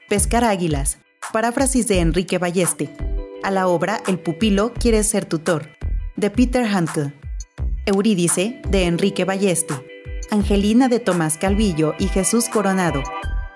[0.08, 1.00] Pescar águilas,
[1.34, 2.96] paráfrasis de Enrique Balleste,
[3.44, 5.68] a la obra El pupilo quiere ser tutor,
[6.16, 7.12] de Peter Handke,
[7.86, 9.74] Eurídice, de Enrique Balleste,
[10.32, 13.04] Angelina de Tomás Calvillo y Jesús Coronado,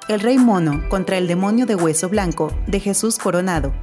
[0.10, 3.74] El rey mono contra el demonio de hueso blanco, de Jesús Coronado,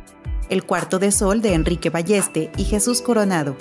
[0.51, 3.57] El cuarto de sol, de Enrique Balleste y Jesús Coronado,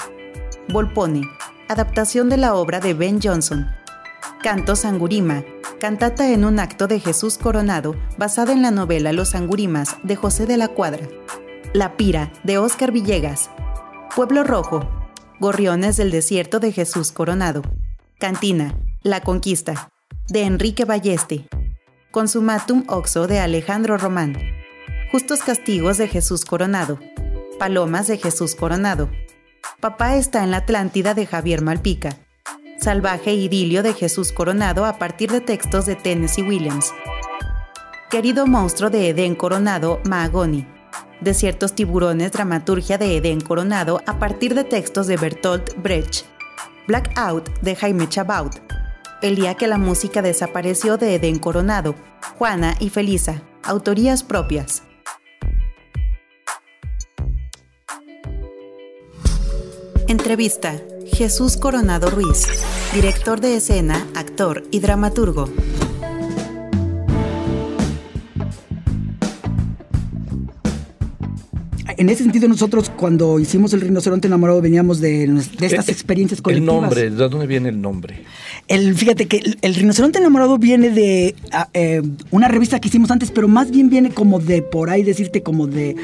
[0.67, 1.21] Volpone,
[1.69, 3.67] adaptación de la obra de Ben Jonson.
[4.41, 5.43] Canto Sangurima,
[5.79, 10.47] cantata en un acto de Jesús Coronado, basada en la novela Los Sangurimas de José
[10.47, 11.07] de la Cuadra.
[11.73, 13.51] La Pira, de Óscar Villegas.
[14.15, 14.89] Pueblo Rojo,
[15.39, 17.61] Gorriones del Desierto de Jesús Coronado.
[18.19, 19.89] Cantina, La Conquista,
[20.27, 21.47] de Enrique Balleste.
[22.11, 24.37] Consumatum Oxo de Alejandro Román.
[25.11, 26.97] Justos Castigos de Jesús Coronado.
[27.59, 29.09] Palomas de Jesús Coronado.
[29.79, 32.17] Papá está en la Atlántida de Javier Malpica.
[32.79, 36.91] Salvaje idilio de Jesús Coronado a partir de textos de Tennessee Williams.
[38.09, 40.67] Querido monstruo de Edén Coronado, Mahagoni.
[41.21, 46.25] Desiertos tiburones, dramaturgia de Edén Coronado a partir de textos de Bertolt Brecht.
[46.87, 48.53] Blackout de Jaime Chabaut.
[49.21, 51.95] El día que la música desapareció de Edén Coronado.
[52.37, 53.41] Juana y Felisa.
[53.63, 54.83] Autorías propias.
[60.17, 60.81] Entrevista.
[61.07, 62.47] Jesús Coronado Ruiz,
[62.93, 65.49] director de escena, actor y dramaturgo.
[71.97, 76.75] En ese sentido, nosotros cuando hicimos El Rinoceronte Enamorado veníamos de, de estas experiencias colectivas.
[76.75, 78.23] El nombre, ¿de dónde viene el nombre?
[78.67, 83.11] El, fíjate que el, el Rinoceronte Enamorado viene de a, eh, una revista que hicimos
[83.11, 85.95] antes, pero más bien viene como de por ahí decirte como de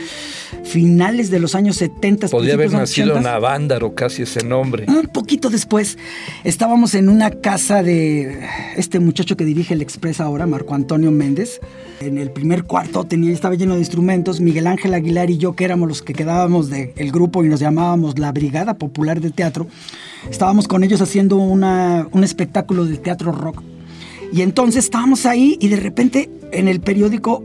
[0.63, 2.27] finales de los años 70.
[2.27, 4.85] Podría haber nacido en Avándaro casi ese nombre.
[4.87, 5.97] Un poquito después
[6.43, 11.59] estábamos en una casa de este muchacho que dirige el Express ahora, Marco Antonio Méndez.
[11.99, 14.41] En el primer cuarto tenía, estaba lleno de instrumentos.
[14.41, 18.17] Miguel Ángel Aguilar y yo, que éramos los que quedábamos del grupo y nos llamábamos
[18.19, 19.67] la Brigada Popular de Teatro,
[20.29, 23.61] estábamos con ellos haciendo una, un espectáculo de teatro rock.
[24.33, 27.43] Y entonces estábamos ahí y de repente en el periódico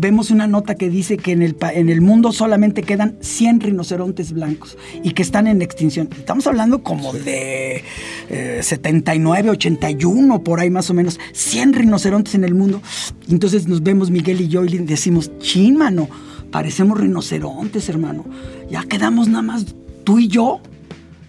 [0.00, 4.32] vemos una nota que dice que en el, en el mundo solamente quedan 100 rinocerontes
[4.32, 6.08] blancos y que están en extinción.
[6.16, 7.84] Estamos hablando como de
[8.30, 11.20] eh, 79, 81, por ahí más o menos.
[11.32, 12.80] 100 rinocerontes en el mundo.
[13.28, 16.08] Entonces nos vemos Miguel y yo y decimos, chin, mano,
[16.50, 18.24] parecemos rinocerontes, hermano.
[18.70, 19.66] Ya quedamos nada más
[20.04, 20.60] tú y yo.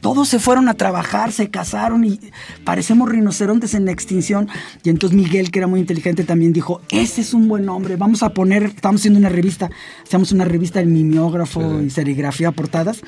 [0.02, 2.20] Todos se fueron a trabajar, se casaron y
[2.64, 4.50] parecemos rinocerontes en la extinción.
[4.84, 8.24] Y entonces Miguel, que era muy inteligente, también dijo, ese es un buen nombre, vamos
[8.24, 9.70] a poner, estamos haciendo una revista,
[10.04, 11.86] hacemos una revista de mimeógrafo sí.
[11.86, 13.02] y serigrafía portadas,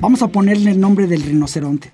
[0.00, 1.92] vamos a ponerle el nombre del rinoceronte.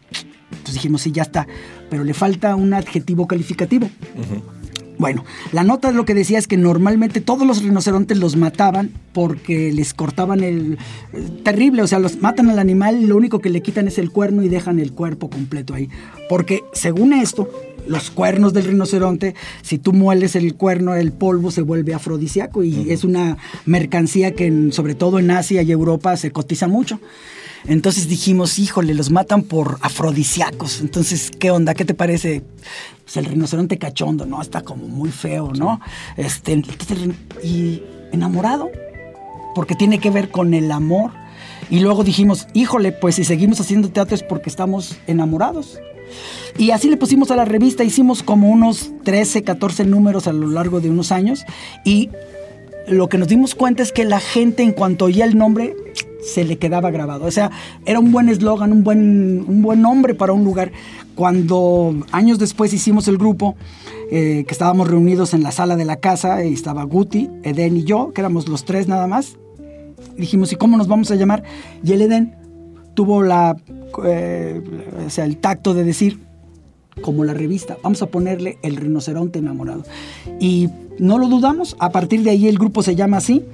[0.50, 1.46] Entonces dijimos, sí, ya está,
[1.90, 3.86] pero le falta un adjetivo calificativo.
[4.16, 4.57] Uh -huh.
[4.98, 9.72] Bueno, la nota lo que decía es que normalmente todos los rinocerontes los mataban porque
[9.72, 10.76] les cortaban el,
[11.12, 13.98] el, terrible, o sea, los matan al animal y lo único que le quitan es
[13.98, 15.88] el cuerno y dejan el cuerpo completo ahí.
[16.28, 17.48] Porque según esto,
[17.86, 22.74] los cuernos del rinoceronte, si tú mueles el cuerno, el polvo se vuelve afrodisíaco y
[22.74, 22.90] uh -huh.
[22.90, 27.00] es una mercancía que en, sobre todo en Asia y Europa se cotiza mucho.
[27.66, 30.80] Entonces dijimos, híjole, los matan por afrodisíacos.
[30.80, 31.74] Entonces, ¿qué onda?
[31.74, 32.42] ¿Qué te parece?
[33.04, 34.40] Pues el rinoceronte cachondo, ¿no?
[34.40, 35.80] Está como muy feo, ¿no?
[36.16, 36.62] Este,
[37.42, 38.70] y enamorado,
[39.54, 41.12] porque tiene que ver con el amor.
[41.70, 45.78] Y luego dijimos, híjole, pues si seguimos haciendo teatro es porque estamos enamorados.
[46.56, 50.48] Y así le pusimos a la revista, hicimos como unos 13, 14 números a lo
[50.48, 51.44] largo de unos años
[51.84, 52.08] y
[52.88, 55.76] lo que nos dimos cuenta es que la gente en cuanto oía el nombre
[56.28, 57.24] se le quedaba grabado.
[57.24, 57.50] O sea,
[57.84, 60.72] era un buen eslogan, un buen, un buen nombre para un lugar.
[61.14, 63.56] Cuando años después hicimos el grupo,
[64.10, 68.12] eh, que estábamos reunidos en la sala de la casa, estaba Guti, Eden y yo,
[68.12, 69.36] que éramos los tres nada más,
[70.16, 71.42] dijimos, ¿y cómo nos vamos a llamar?
[71.82, 72.36] Y el Eden
[72.94, 73.56] tuvo la,
[74.04, 74.62] eh,
[75.06, 76.20] o sea, el tacto de decir,
[77.02, 79.84] como la revista, vamos a ponerle el rinoceronte enamorado.
[80.40, 83.44] Y no lo dudamos, a partir de ahí el grupo se llama así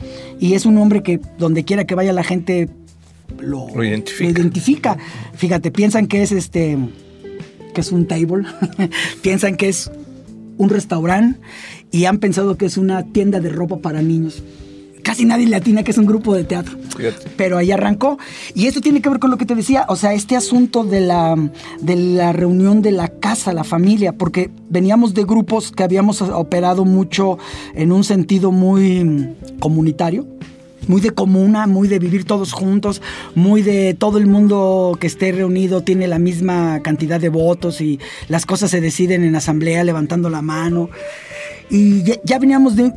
[0.40, 2.68] y es un nombre que donde quiera que vaya la gente
[3.38, 4.24] lo, lo, identifica.
[4.24, 4.98] lo identifica.
[5.34, 6.78] Fíjate, piensan que es este
[7.74, 8.46] que es un table,
[9.22, 9.90] piensan que es
[10.56, 11.40] un restaurante
[11.90, 14.42] y han pensado que es una tienda de ropa para niños.
[15.04, 16.76] Casi nadie le atina que es un grupo de teatro.
[17.36, 18.18] Pero ahí arrancó.
[18.54, 21.00] Y esto tiene que ver con lo que te decía, o sea, este asunto de
[21.00, 21.36] la,
[21.80, 26.84] de la reunión de la casa, la familia, porque veníamos de grupos que habíamos operado
[26.84, 27.38] mucho
[27.74, 30.26] en un sentido muy comunitario
[30.88, 33.02] muy de comuna, muy de vivir todos juntos,
[33.34, 38.00] muy de todo el mundo que esté reunido tiene la misma cantidad de votos y
[38.28, 40.90] las cosas se deciden en asamblea levantando la mano.
[41.70, 42.92] Y ya, veníamos de...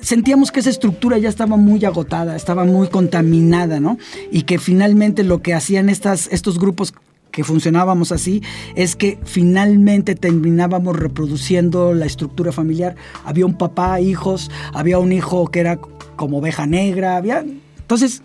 [0.00, 3.96] sentíamos que esa estructura ya estaba muy agotada, estaba muy contaminada, ¿no?
[4.30, 6.92] Y que finalmente lo que hacían estas, estos grupos
[7.30, 8.42] que funcionábamos así
[8.74, 12.96] es que finalmente terminábamos reproduciendo la estructura familiar.
[13.24, 15.78] Había un papá, hijos, había un hijo que era
[16.16, 17.16] como oveja negra.
[17.16, 17.44] Había...
[17.78, 18.22] Entonces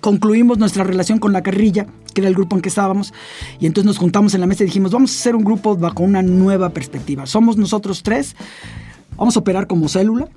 [0.00, 1.86] concluimos nuestra relación con la carrilla,
[2.20, 3.12] era el grupo en que estábamos,
[3.60, 6.02] y entonces nos juntamos en la mesa y dijimos, vamos a hacer un grupo bajo
[6.02, 7.26] una nueva perspectiva.
[7.26, 8.36] Somos nosotros tres,
[9.16, 10.28] vamos a operar como célula,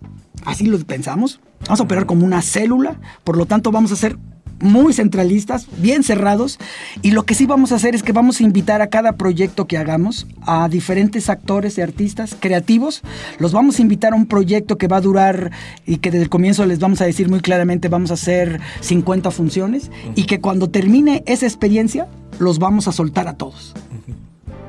[0.46, 4.18] así lo pensamos, vamos a operar como una célula, por lo tanto vamos a hacer
[4.62, 6.60] muy centralistas, bien cerrados,
[7.02, 9.68] y lo que sí vamos a hacer es que vamos a invitar a cada proyecto
[9.68, 13.02] que hagamos a diferentes actores y artistas creativos,
[13.40, 15.52] los vamos a invitar a un proyecto que va a durar
[15.86, 19.32] y que desde el comienzo les vamos a decir muy claramente vamos a hacer 50
[19.32, 22.08] funciones y que cuando termine esa experiencia
[22.40, 23.74] los vamos a soltar a todos.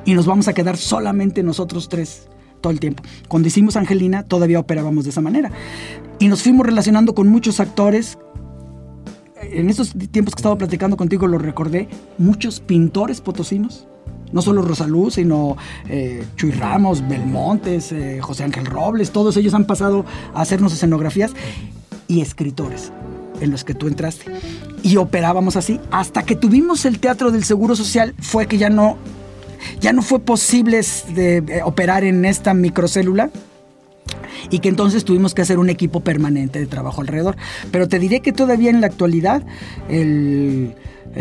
[0.04, 2.28] Y nos vamos a quedar solamente nosotros tres
[2.60, 3.02] todo el tiempo.
[3.28, 5.50] Cuando hicimos Angelina todavía operábamos de esa manera.
[6.18, 8.18] Y nos fuimos relacionando con muchos actores
[9.42, 11.88] en estos tiempos que estaba platicando contigo lo recordé,
[12.18, 13.86] muchos pintores potosinos,
[14.32, 15.56] no solo Rosalú, sino
[15.88, 21.32] eh, Chuy Ramos, Belmontes, eh, José Ángel Robles, todos ellos han pasado a hacernos escenografías
[22.08, 22.92] y escritores
[23.40, 24.24] en los que tú entraste.
[24.82, 28.96] Y operábamos así hasta que tuvimos el Teatro del Seguro Social, fue que ya no,
[29.80, 30.80] ya no fue posible
[31.14, 33.30] de, eh, operar en esta microcélula
[34.50, 37.36] y que entonces tuvimos que hacer un equipo permanente de trabajo alrededor.
[37.70, 39.42] Pero te diré que todavía en la actualidad
[39.88, 40.74] el,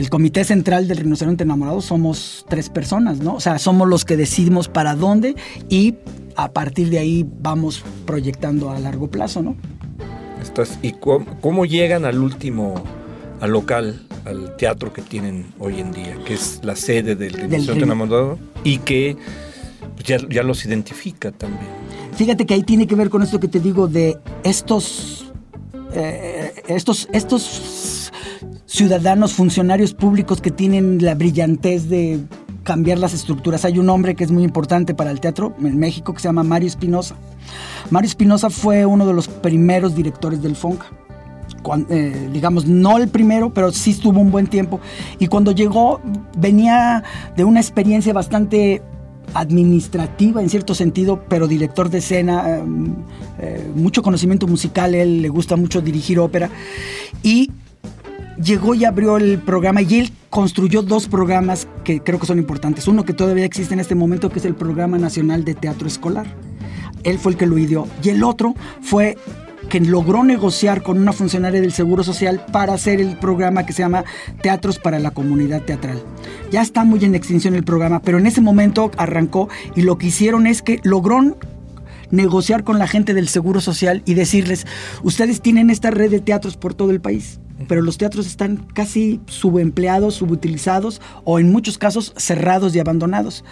[0.09, 3.35] comité central del rinoceronte enamorado somos tres personas, ¿no?
[3.35, 5.35] O sea, somos los que decidimos para dónde
[5.69, 5.95] y
[6.35, 9.55] a partir de ahí vamos proyectando a largo plazo, ¿no?
[10.41, 12.83] Estás, ¿Y cómo, llegan al último,
[13.41, 17.83] al local, al teatro que tienen hoy en día, que es la sede del Rinoceronte
[17.83, 19.17] Enamorado y que
[20.03, 21.67] ya, ya los identifica también?
[22.13, 25.31] Fíjate que ahí tiene que ver con esto que te digo de estos,
[25.93, 28.11] eh, estos, estos
[28.65, 32.19] ciudadanos, funcionarios públicos que tienen la brillantez de
[32.63, 33.65] cambiar las estructuras.
[33.65, 36.43] Hay un hombre que es muy importante para el teatro en México que se llama
[36.43, 37.15] Mario Espinosa.
[37.89, 40.85] Mario Espinosa fue uno de los primeros directores del FONCA.
[41.89, 44.79] Eh, digamos, no el primero, pero sí estuvo un buen tiempo.
[45.19, 46.01] Y cuando llegó,
[46.37, 47.03] venía
[47.35, 48.81] de una experiencia bastante
[49.33, 52.95] administrativa en cierto sentido, pero director de escena, em,
[53.39, 56.49] eh, mucho conocimiento musical, él le gusta mucho dirigir ópera.
[57.23, 57.51] Y
[58.41, 62.87] llegó y abrió el programa y él construyó dos programas que creo que son importantes.
[62.87, 66.27] Uno que todavía existe en este momento, que es el Programa Nacional de Teatro Escolar.
[67.03, 67.87] Él fue el que lo ideó.
[68.03, 69.17] Y el otro fue
[69.71, 73.81] que logró negociar con una funcionaria del Seguro Social para hacer el programa que se
[73.81, 74.03] llama
[74.41, 76.03] Teatros para la Comunidad Teatral.
[76.51, 80.07] Ya está muy en extinción el programa, pero en ese momento arrancó y lo que
[80.07, 81.37] hicieron es que logró
[82.09, 84.67] negociar con la gente del Seguro Social y decirles,
[85.03, 89.21] ustedes tienen esta red de teatros por todo el país, pero los teatros están casi
[89.27, 93.45] subempleados, subutilizados o en muchos casos cerrados y abandonados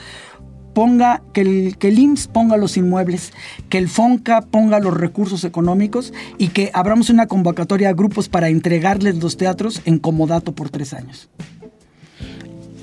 [0.79, 3.33] ponga, que el, que el IMSS ponga los inmuebles,
[3.67, 8.47] que el FONCA ponga los recursos económicos y que abramos una convocatoria a grupos para
[8.47, 11.27] entregarles los teatros en comodato por tres años.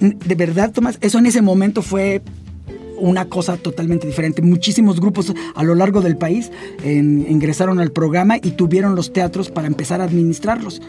[0.01, 2.21] De verdad, Tomás, eso en ese momento fue
[2.99, 4.43] una cosa totalmente diferente.
[4.43, 6.53] Muchísimos grupos a lo largo del país
[6.85, 10.83] ingresaron al programa y tuvieron los teatros para empezar a administrarlos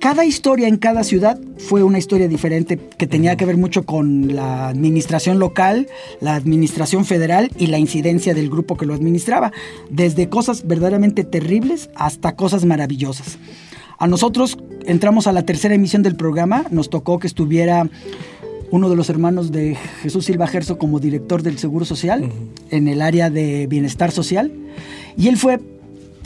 [0.00, 4.34] cada historia en cada ciudad fue una historia diferente que tenía que ver mucho con
[4.34, 5.88] la administración local,
[6.20, 9.52] la administración federal y la incidencia del grupo que lo administraba,
[9.90, 13.38] desde cosas verdaderamente terribles hasta cosas maravillosas.
[13.98, 17.88] A nosotros entramos a la tercera emisión del programa, nos tocó que estuviera
[18.70, 22.30] uno de los hermanos de Jesús Silva Gerso como director del Seguro Social
[22.70, 24.52] en el área de bienestar social
[25.16, 25.60] y él fue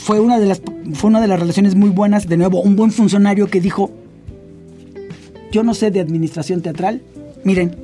[0.03, 0.61] fue una de las
[0.93, 3.91] fue una de las relaciones muy buenas, de nuevo, un buen funcionario que dijo,
[5.51, 7.01] yo no sé de administración teatral,
[7.43, 7.75] miren,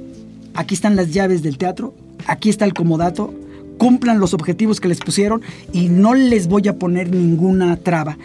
[0.55, 1.93] aquí están las llaves del teatro,
[2.25, 3.33] aquí está el comodato,
[3.77, 8.17] cumplan los objetivos que les pusieron y no les voy a poner ninguna traba.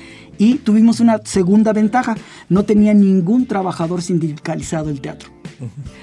[0.42, 2.16] Y tuvimos una segunda ventaja,
[2.48, 5.30] no tenía ningún trabajador sindicalizado el teatro.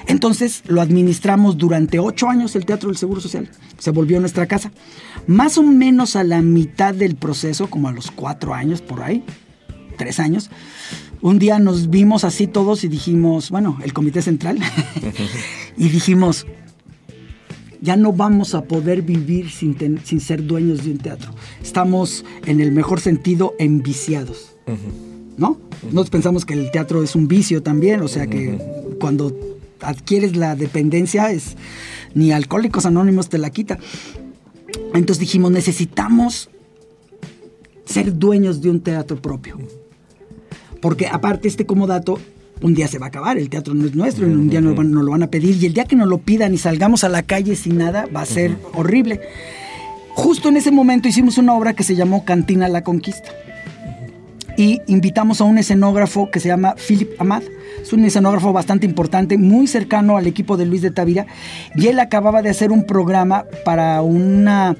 [0.07, 3.49] Entonces lo administramos durante ocho años el Teatro del Seguro Social.
[3.79, 4.71] Se volvió nuestra casa.
[5.27, 9.25] Más o menos a la mitad del proceso, como a los cuatro años por ahí,
[9.97, 10.49] tres años,
[11.19, 14.57] un día nos vimos así todos y dijimos, bueno, el comité central,
[15.77, 16.47] y dijimos,
[17.81, 21.33] ya no vamos a poder vivir sin, sin, ser dueños de un teatro.
[21.61, 24.55] Estamos, en el mejor sentido, enviciados.
[25.37, 25.57] ¿No?
[25.83, 28.59] Nosotros pensamos que el teatro es un vicio también, o sea que
[28.99, 29.35] cuando
[29.81, 31.55] adquieres la dependencia es
[32.13, 33.79] ni alcohólicos anónimos te la quita.
[34.93, 36.49] Entonces dijimos, necesitamos
[37.85, 39.57] ser dueños de un teatro propio.
[40.81, 42.19] Porque aparte este como dato,
[42.61, 44.77] un día se va a acabar, el teatro no es nuestro, en un día nos,
[44.77, 47.23] lo van a pedir y el día que nos lo pidan y salgamos a la
[47.23, 49.21] calle sin nada va a ser horrible.
[50.13, 53.29] Justo en ese momento hicimos una obra que se llamó Cantina La Conquista
[54.57, 57.43] y invitamos a un escenógrafo que se llama Philip Amad.
[57.81, 61.27] Es un escenógrafo bastante importante, muy cercano al equipo de Luis de Tavira
[61.75, 64.75] y él acababa de hacer un programa para una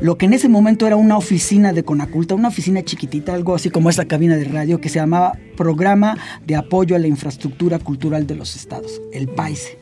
[0.00, 3.70] lo que en ese momento era una oficina de Conaculta, una oficina chiquitita, algo así
[3.70, 8.26] como esta cabina de radio, que se llamaba Programa de Apoyo a la Infraestructura Cultural
[8.26, 9.78] de los Estados, el PAISE.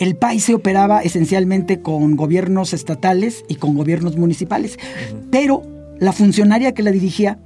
[0.00, 4.78] El PAISE operaba esencialmente con gobiernos estatales y con gobiernos municipales,
[5.30, 5.62] pero
[6.00, 7.38] la funcionaria que la dirigía,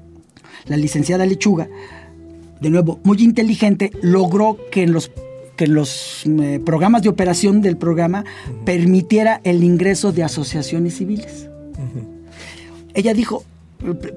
[0.67, 1.69] la licenciada Lechuga,
[2.61, 5.11] de nuevo, muy inteligente, logró que en los
[5.57, 8.25] que los eh, programas de operación del programa
[8.67, 11.49] permitiera el ingreso de asociaciones civiles.
[12.95, 13.45] Ella dijo,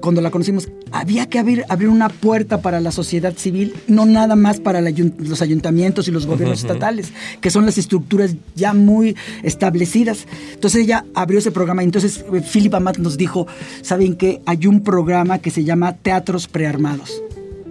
[0.00, 4.36] cuando la conocimos, había que abrir, abrir una puerta para la sociedad civil, no nada
[4.36, 10.26] más para los ayuntamientos y los gobiernos estatales, que son las estructuras ya muy establecidas.
[10.54, 13.46] Entonces ella abrió ese programa y entonces eh, Philip Amat nos dijo,
[13.82, 14.40] ¿saben qué?
[14.46, 17.22] Hay un programa que se llama Teatros Prearmados.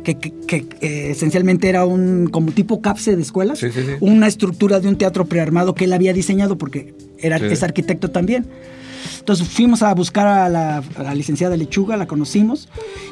[0.04, 0.18] Que,
[0.82, 3.64] eh, esencialmente era un como tipo CAPSE de escuelas,
[4.00, 8.48] una estructura de un teatro prearmado que él había diseñado porque era, es arquitecto también.
[9.20, 10.84] Entonces fuimos a buscar a la,
[11.14, 12.70] licenciada Lechuga, la conocimos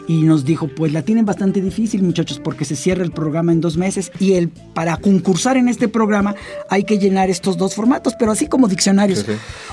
[0.08, 3.62] y nos dijo, pues la tienen bastante difícil muchachos porque se cierra el programa en
[3.62, 6.36] dos meses y el, para concursar en este programa
[6.70, 9.26] hay que llenar estos dos formatos, pero así como diccionarios.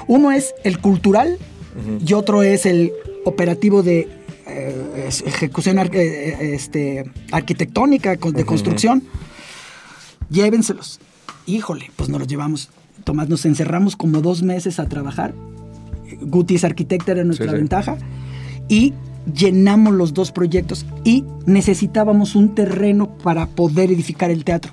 [0.06, 1.38] Uno es el cultural
[2.06, 2.92] y otro es el
[3.24, 4.08] operativo de
[4.46, 9.02] eh, ejecución eh, este, arquitectónica, de construcción.
[10.30, 11.00] Llévenselos.
[11.46, 12.70] Híjole, pues nos los llevamos.
[13.04, 15.34] Tomás, nos encerramos como dos meses a trabajar
[16.24, 17.96] Guti es arquitecta, era nuestra ventaja.
[18.68, 18.94] Y
[19.32, 24.72] llenamos los dos proyectos y necesitábamos un terreno para poder edificar el teatro.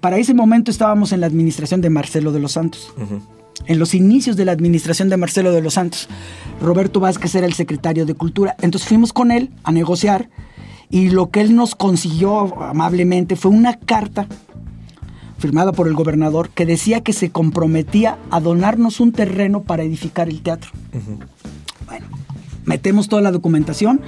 [0.00, 2.92] Para ese momento estábamos en la administración de Marcelo de los Santos.
[3.66, 6.08] En los inicios de la administración de Marcelo de los Santos.
[6.62, 8.56] Roberto Vázquez era el secretario de Cultura.
[8.62, 10.30] Entonces fuimos con él a negociar
[10.88, 14.26] y lo que él nos consiguió amablemente fue una carta
[15.40, 20.28] firmada por el gobernador, que decía que se comprometía a donarnos un terreno para edificar
[20.28, 20.70] el teatro.
[21.86, 22.06] Bueno,
[22.66, 24.00] metemos toda la documentación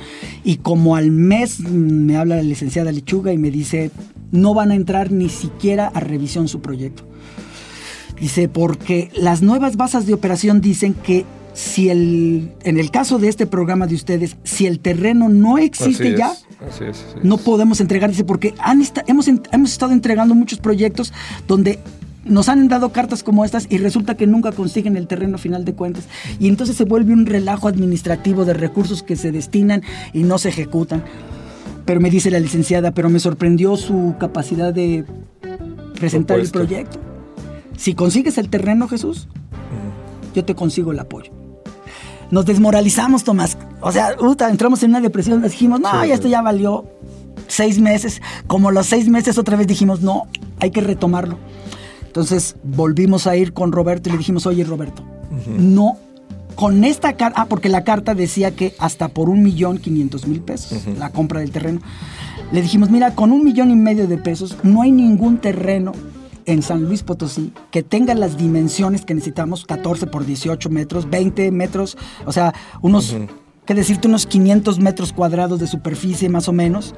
[0.44, 3.90] y como al mes me habla la licenciada Lechuga y me dice,
[4.30, 7.04] no van a entrar ni siquiera a revisión su proyecto.
[8.20, 11.24] Dice, porque las nuevas bases de operación dicen que
[11.54, 16.16] si el, en el caso de este programa de ustedes, si el terreno no existe
[16.16, 16.32] ya,
[17.22, 21.12] no podemos entregar, dice, porque han hemos, hemos estado entregando muchos proyectos
[21.46, 21.78] donde
[22.24, 25.74] nos han dado cartas como estas y resulta que nunca consiguen el terreno final de
[25.74, 26.04] cuentas.
[26.38, 29.82] Y entonces se vuelve un relajo administrativo de recursos que se destinan
[30.12, 31.04] y no se ejecutan.
[31.84, 35.04] Pero me dice la licenciada, pero me sorprendió su capacidad de
[35.98, 37.00] presentar el proyecto.
[37.76, 39.28] Si consigues el terreno, Jesús,
[40.34, 41.41] yo te consigo el apoyo
[42.32, 43.58] nos desmoralizamos, Tomás.
[43.82, 44.16] O sea,
[44.48, 46.86] entramos en una depresión, dijimos, no, ya esto ya valió
[47.46, 48.22] seis meses.
[48.46, 50.26] Como los seis meses otra vez dijimos, no,
[50.58, 51.38] hay que retomarlo.
[52.06, 55.04] Entonces volvimos a ir con Roberto y le dijimos, oye Roberto,
[55.46, 55.98] no,
[56.54, 60.40] con esta carta, ah, porque la carta decía que hasta por un millón quinientos mil
[60.40, 61.82] pesos, la compra del terreno.
[62.50, 65.92] Le dijimos, mira, con un millón y medio de pesos no hay ningún terreno
[66.46, 71.50] en San Luis Potosí que tenga las dimensiones que necesitamos, 14 por 18 metros, 20
[71.50, 73.16] metros, o sea, unos,
[73.66, 76.94] qué decirte, unos 500 metros cuadrados de superficie más o menos.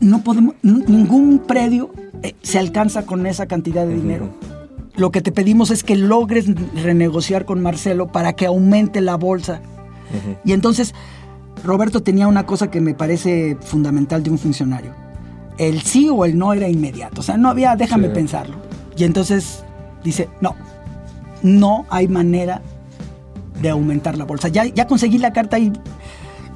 [0.00, 1.90] No podemos, ningún predio
[2.22, 4.30] eh, se alcanza con esa cantidad de dinero.
[4.94, 6.46] Lo que te pedimos es que logres
[6.82, 9.60] renegociar con Marcelo para que aumente la bolsa.
[10.44, 10.94] Y entonces,
[11.64, 15.05] Roberto tenía una cosa que me parece fundamental de un funcionario
[15.58, 17.20] el sí o el no era inmediato.
[17.20, 18.56] O sea, no había, déjame pensarlo.
[18.96, 19.64] Y entonces
[20.02, 20.54] dice, no,
[21.42, 22.62] no hay manera
[23.60, 24.48] de aumentar la bolsa.
[24.48, 25.72] Ya, ya conseguí la carta y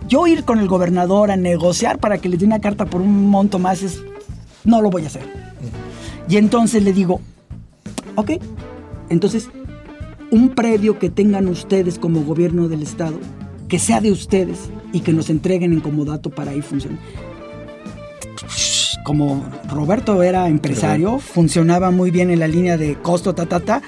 [0.09, 3.29] yo ir con el gobernador a negociar para que le dé una carta por un
[3.29, 4.03] monto más es,
[4.65, 5.23] no lo voy a hacer.
[6.29, 7.21] Y entonces le digo,
[8.17, 8.33] ok,
[9.09, 9.49] entonces
[10.31, 13.19] un predio que tengan ustedes como gobierno del Estado,
[13.69, 16.99] que sea de ustedes y que nos entreguen en comodato para ahí funcionar.
[19.11, 23.83] Como Roberto era empresario, funcionaba muy bien en la línea de costo, ta, ta, ta.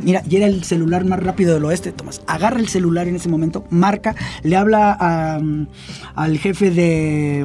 [0.00, 2.22] Mira, y era el celular más rápido del oeste, Tomás.
[2.28, 5.40] Agarra el celular en ese momento, marca, le habla a,
[6.14, 7.44] al jefe de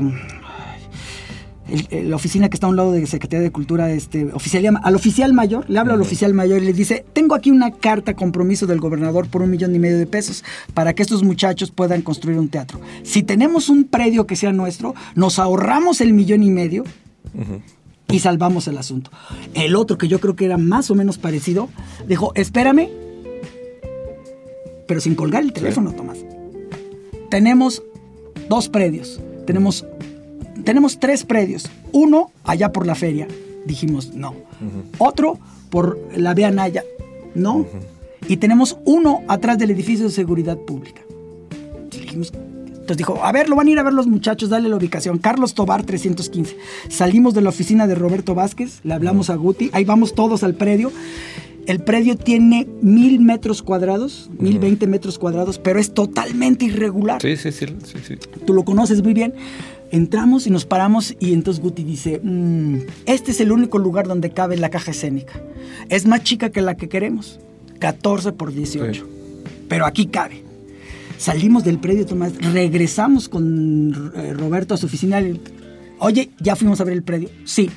[1.89, 5.33] la oficina que está a un lado de Secretaría de Cultura, este, oficial, al oficial
[5.33, 8.79] mayor, le habla al oficial mayor y le dice, tengo aquí una carta compromiso del
[8.79, 10.43] gobernador por un millón y medio de pesos
[10.75, 12.79] para que estos muchachos puedan construir un teatro.
[13.01, 16.83] Si tenemos un predio que sea nuestro, nos ahorramos el millón y medio
[18.09, 19.11] y salvamos el asunto.
[19.53, 21.69] El otro, que yo creo que era más o menos parecido,
[22.07, 22.89] dijo, espérame,
[24.87, 26.19] pero sin colgar el teléfono, Tomás.
[27.29, 27.83] Tenemos
[28.49, 29.85] dos predios, tenemos
[30.63, 31.69] tenemos tres predios.
[31.93, 33.27] Uno allá por la feria.
[33.65, 34.35] Dijimos, no.
[34.97, 36.83] Otro por la Vía Naya.
[37.35, 37.65] No.
[38.27, 41.01] Y tenemos uno atrás del edificio de seguridad pública.
[42.87, 45.17] Entonces dijo, a ver, lo van a ir a ver los muchachos, dale la ubicación.
[45.17, 46.55] Carlos Tobar 315.
[46.87, 50.53] Salimos de la oficina de Roberto Vázquez, le hablamos a Guti, ahí vamos todos al
[50.53, 50.93] predio.
[51.65, 57.21] El predio tiene mil metros cuadrados, mil veinte metros cuadrados, pero es totalmente irregular.
[57.21, 58.15] Sí, sí, sí, sí, sí.
[58.45, 59.33] Tú lo conoces muy bien.
[59.91, 64.29] Entramos y nos paramos y entonces Guti dice, mm, este es el único lugar donde
[64.29, 65.41] cabe la caja escénica.
[65.89, 67.41] Es más chica que la que queremos,
[67.79, 69.05] 14 por 18.
[69.67, 70.46] Pero aquí cabe.
[71.17, 75.21] Salimos del predio, Tomás, regresamos con eh, Roberto a su oficina.
[75.99, 77.29] Oye, ¿ya fuimos a ver el predio?
[77.45, 77.69] Sí.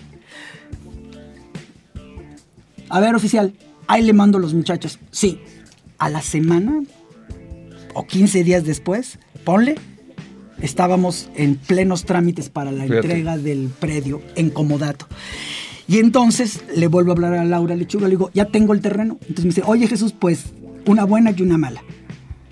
[2.88, 3.54] A ver, oficial,
[3.86, 4.98] ahí le mando a los muchachos.
[5.10, 5.40] Sí.
[5.98, 6.82] A la semana
[7.94, 9.76] o 15 días después, ponle
[10.62, 15.06] estábamos en plenos trámites para la entrega del predio en comodato.
[15.88, 19.18] Y entonces le vuelvo a hablar a Laura Lechuga, le digo, ya tengo el terreno.
[19.22, 20.44] Entonces me dice, oye Jesús, pues
[20.86, 21.82] una buena y una mala.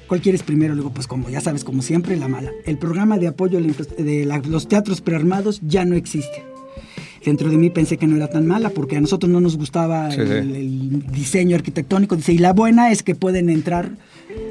[0.09, 0.74] ¿Cuál quieres primero?
[0.74, 2.50] Le digo, pues como ya sabes, como siempre, la mala.
[2.64, 6.44] El programa de apoyo de los teatros prearmados ya no existe.
[7.24, 10.09] Dentro de mí pensé que no era tan mala porque a nosotros no nos gustaba
[10.09, 12.16] el, diseño arquitectónico.
[12.16, 13.90] Dice, y la buena es que pueden entrar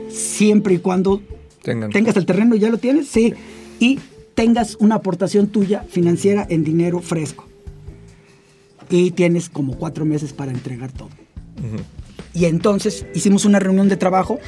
[0.09, 1.21] siempre y cuando
[1.63, 3.33] tengas el terreno, ya lo tienes, sí,
[3.79, 3.99] y
[4.35, 7.47] tengas una aportación tuya financiera en dinero fresco.
[8.89, 11.09] Y tienes como cuatro meses para entregar todo.
[12.33, 14.39] Y entonces hicimos una reunión de trabajo,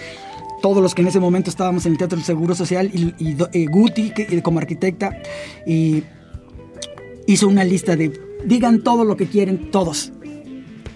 [0.62, 3.66] todos los que en ese momento estábamos en el Teatro del Seguro Social, y, y,
[3.68, 5.18] Guti que, como arquitecta,
[5.66, 6.04] y
[7.28, 10.12] hizo una lista de, digan todo lo que quieren, todos.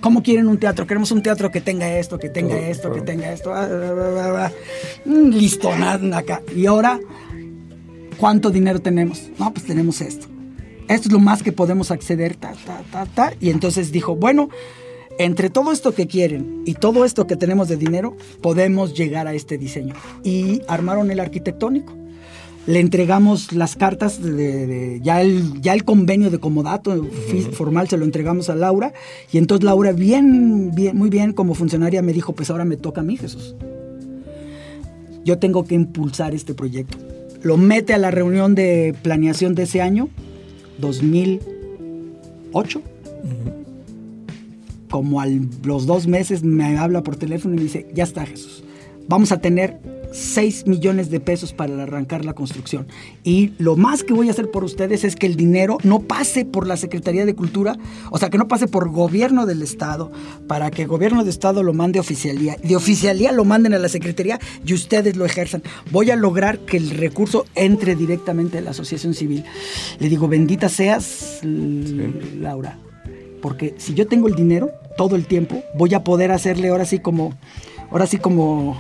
[0.02, 0.86] ¿Cómo quieren un teatro?
[0.86, 3.54] Queremos un teatro que tenga esto, que tenga esto, que tenga esto.
[3.54, 4.52] Ah,
[5.06, 6.42] mm, listo, nada acá.
[6.54, 7.00] Y ahora,
[8.18, 9.30] ¿cuánto dinero tenemos?
[9.40, 10.28] No, pues tenemos esto.
[10.90, 13.34] Esto es lo más que podemos acceder, ta, ta, ta, ta.
[13.40, 14.50] Y entonces dijo, bueno,
[15.18, 19.34] entre todo esto que quieren y todo esto que tenemos de dinero, podemos llegar a
[19.34, 19.96] este diseño.
[20.24, 21.94] Y armaron el arquitectónico.
[22.66, 27.06] Le entregamos las cartas de, ya el ya el convenio de comodato
[27.52, 28.94] formal se lo entregamos a Laura.
[29.34, 33.02] Y entonces Laura bien bien muy bien como funcionaria me dijo pues ahora me toca
[33.02, 33.54] a mí Jesús.
[35.26, 36.98] Yo tengo que impulsar este proyecto
[37.44, 40.08] lo mete a la reunión de planeación de ese año
[40.80, 42.82] 2008
[44.94, 45.26] como a
[45.64, 48.64] los dos meses me habla por teléfono y me dice ya está Jesús
[49.08, 49.80] vamos a tener
[50.12, 52.86] 6 millones de pesos para arrancar la construcción.
[53.24, 56.46] Y lo más que voy a hacer por ustedes es que el dinero no pase
[56.46, 57.78] por la Secretaría de Cultura,
[58.12, 60.12] o sea, que no pase por gobierno del Estado,
[60.48, 63.80] para que el gobierno del Estado lo mande a oficialía, de oficialía lo manden a
[63.80, 65.64] la Secretaría y ustedes lo ejerzan.
[65.92, 69.44] Voy a lograr que el recurso entre directamente a la asociación civil.
[70.00, 72.78] Le digo, bendita seas, Laura,
[73.42, 77.00] porque si yo tengo el dinero todo el tiempo, voy a poder hacerle ahora sí
[77.00, 77.34] como,
[77.92, 78.78] ahora sí como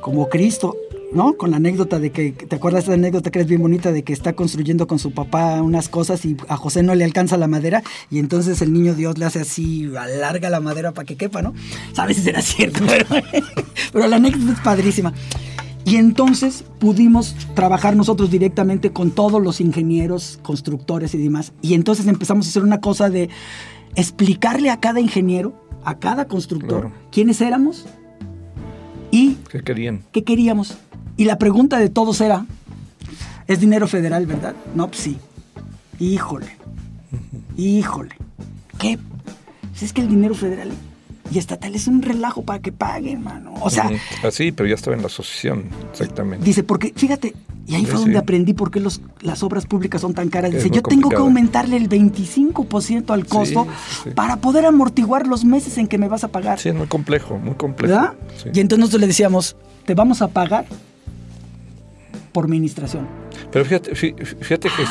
[0.00, 0.76] como Cristo,
[1.12, 1.34] ¿no?
[1.34, 4.02] Con la anécdota de que, ¿te acuerdas de la anécdota que es bien bonita de
[4.04, 7.46] que está construyendo con su papá unas cosas y a José no le alcanza la
[7.46, 11.42] madera y entonces el niño Dios le hace así, alarga la madera para que quepa,
[11.42, 11.54] ¿no?
[11.92, 12.80] Sabes si será cierto,
[13.92, 15.12] pero, la anécdota es padrísima.
[15.84, 21.52] Y entonces pudimos trabajar nosotros directamente con todos los ingenieros, constructores y demás.
[21.62, 23.30] Y entonces empezamos a hacer una cosa de
[23.94, 27.86] explicarle a cada ingeniero, a cada constructor, quiénes éramos,
[29.10, 30.02] ¿Y qué querían?
[30.12, 30.76] ¿Qué queríamos?
[31.16, 32.46] Y la pregunta de todos era,
[33.46, 34.54] ¿es dinero federal, verdad?
[34.74, 35.18] No, pues sí.
[35.98, 36.56] Híjole.
[37.56, 38.14] Híjole.
[38.78, 38.98] ¿Qué?
[39.70, 40.70] Pues es que el dinero federal
[41.30, 43.52] y estatal es un relajo para que paguen, mano.
[43.60, 43.90] O sea...
[44.24, 46.44] Así, ah, pero ya estaba en la asociación, exactamente.
[46.44, 47.34] Dice, porque fíjate,
[47.66, 48.16] Y ahí fue donde sí.
[48.16, 50.52] aprendí por qué los, las obras públicas son tan caras.
[50.52, 53.66] Dice, yo tengo que aumentarle el 25% al costo
[54.04, 56.58] sí, para poder amortiguar los meses en que me vas a pagar.
[56.58, 57.92] Sí, es muy complejo, muy complejo.
[57.94, 58.14] ¿Verdad?
[58.54, 59.54] Y entonces nosotros le decíamos,
[59.84, 60.64] te vamos a pagar
[62.32, 63.06] por administración.
[63.52, 64.84] Pero fíjate, fí- fíjate que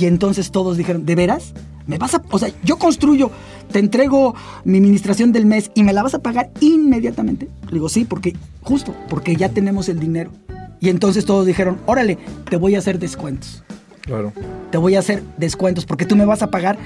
[0.00, 1.52] Y entonces todos dijeron, ¿de veras?
[1.90, 2.22] ¿Me vas a...?
[2.30, 3.32] O sea, yo construyo,
[3.72, 7.48] te entrego mi administración del mes y me la vas a pagar inmediatamente.
[7.66, 10.30] Le digo, sí, porque justo, porque ya tenemos el dinero.
[10.78, 12.16] Y entonces todos dijeron, órale,
[12.48, 13.64] te voy a hacer descuentos.
[14.02, 14.32] claro,
[14.70, 16.78] Te voy a hacer descuentos porque tú me vas a pagar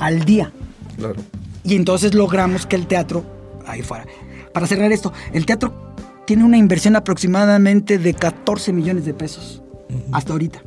[0.00, 0.50] al día.
[0.96, 1.20] claro.
[1.62, 3.24] Y entonces logramos que el teatro,
[3.66, 4.06] ahí fuera.
[4.52, 5.94] Para cerrar esto, el teatro
[6.26, 9.62] tiene una inversión aproximadamente de 14 millones de pesos
[10.10, 10.62] hasta ahorita.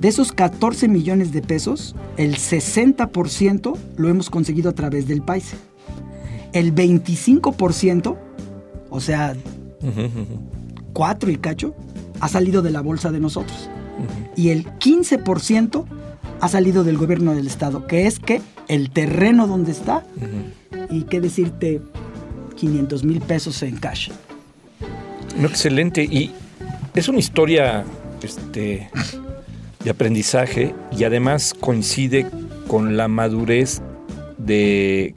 [0.00, 5.52] De esos 14 millones de pesos, el 60% lo hemos conseguido a través del país.
[6.52, 8.16] El 25%,
[8.88, 9.36] o sea,
[9.82, 10.26] Ujú, ujú,
[10.92, 11.74] cuatro y cacho,
[12.20, 13.68] ha salido de la bolsa de nosotros.
[14.36, 15.84] Y el 15%
[16.40, 20.04] ha salido del gobierno del estado, que es que el terreno donde está
[20.90, 21.82] y qué decirte
[22.56, 24.10] 500 mil pesos en cash.
[25.38, 26.04] No, excelente.
[26.04, 26.32] Y
[26.94, 27.84] es una historia
[28.22, 28.90] este,
[29.84, 32.26] de aprendizaje y además coincide
[32.68, 33.82] con la madurez
[34.38, 35.14] de.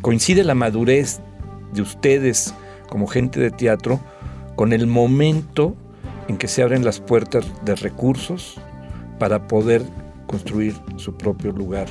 [0.00, 1.20] coincide la madurez
[1.72, 2.54] de ustedes
[2.88, 4.00] como gente de teatro
[4.56, 5.76] con el momento
[6.28, 8.60] en que se abren las puertas de recursos
[9.18, 9.82] para poder
[10.26, 11.88] construir su propio lugar.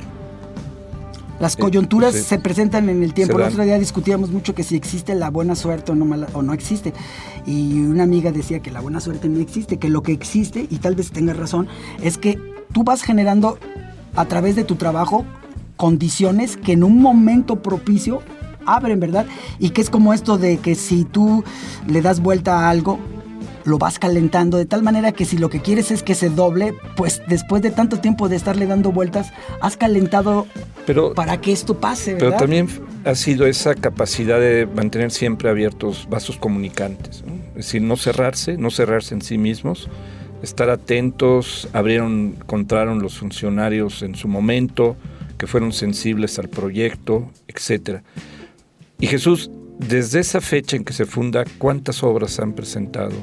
[1.40, 3.38] Las Sí, coyunturas se presentan en el tiempo.
[3.38, 6.42] El otro día discutíamos mucho que si existe la buena suerte o no, mala- o
[6.42, 6.92] no existe.
[7.46, 10.78] Y una amiga decía que la buena suerte no existe, que lo que existe, y
[10.78, 11.68] tal vez tengas razón,
[12.02, 12.38] es que
[12.72, 13.58] tú vas generando
[14.16, 15.24] a través de tu trabajo
[15.76, 18.20] condiciones que en un momento propicio
[18.66, 19.26] abren, ¿verdad?
[19.60, 21.44] Y que es como esto de que si tú
[21.86, 22.98] le das vuelta a algo,
[23.68, 26.74] lo vas calentando de tal manera que si lo que quieres es que se doble,
[26.96, 30.46] pues después de tanto tiempo de estarle dando vueltas, has calentado
[30.86, 32.28] Pero para que esto pase, ¿verdad?
[32.28, 32.68] Pero también
[33.04, 37.22] ha sido esa capacidad de mantener siempre abiertos vasos comunicantes.
[37.24, 37.34] ¿no?
[37.50, 39.88] Es decir, no cerrarse, no cerrarse en sí mismos,
[40.42, 44.96] estar atentos, abrieron, encontraron los funcionarios en su momento,
[45.36, 48.02] que fueron sensibles al proyecto, etcétera.
[48.98, 53.14] Y Jesús, desde esa fecha en que se funda, ¿cuántas obras han presentado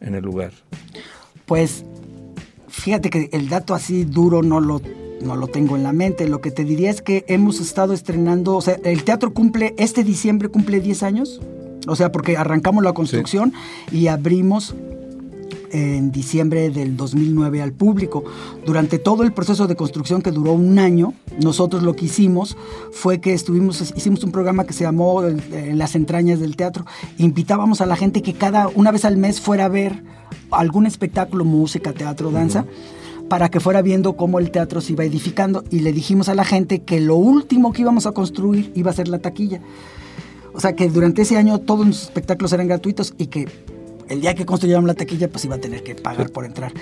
[0.00, 0.52] en el lugar?
[1.46, 1.84] Pues
[2.68, 4.80] fíjate que el dato así duro no lo,
[5.20, 6.28] no lo tengo en la mente.
[6.28, 10.04] Lo que te diría es que hemos estado estrenando, o sea, el teatro cumple, este
[10.04, 11.40] diciembre cumple 10 años.
[11.88, 13.52] O sea, porque arrancamos la construcción
[13.92, 14.74] y abrimos
[15.72, 18.24] en diciembre del 2009 al público.
[18.64, 22.56] Durante todo el proceso de construcción que duró un año, nosotros lo que hicimos
[22.92, 26.86] fue que estuvimos, hicimos un programa que se llamó eh, Las entrañas del teatro.
[27.18, 30.02] Invitábamos a la gente que cada una vez al mes fuera a ver
[30.50, 32.64] algún espectáculo, música, teatro, danza.
[33.28, 36.44] para que fuera viendo cómo el teatro se iba edificando y le dijimos a la
[36.44, 39.60] gente que lo último que íbamos a construir iba a ser la taquilla.
[40.56, 43.46] O sea que durante ese año todos los espectáculos eran gratuitos y que
[44.08, 46.72] el día que construyeron la taquilla pues iba a tener que pagar por entrar.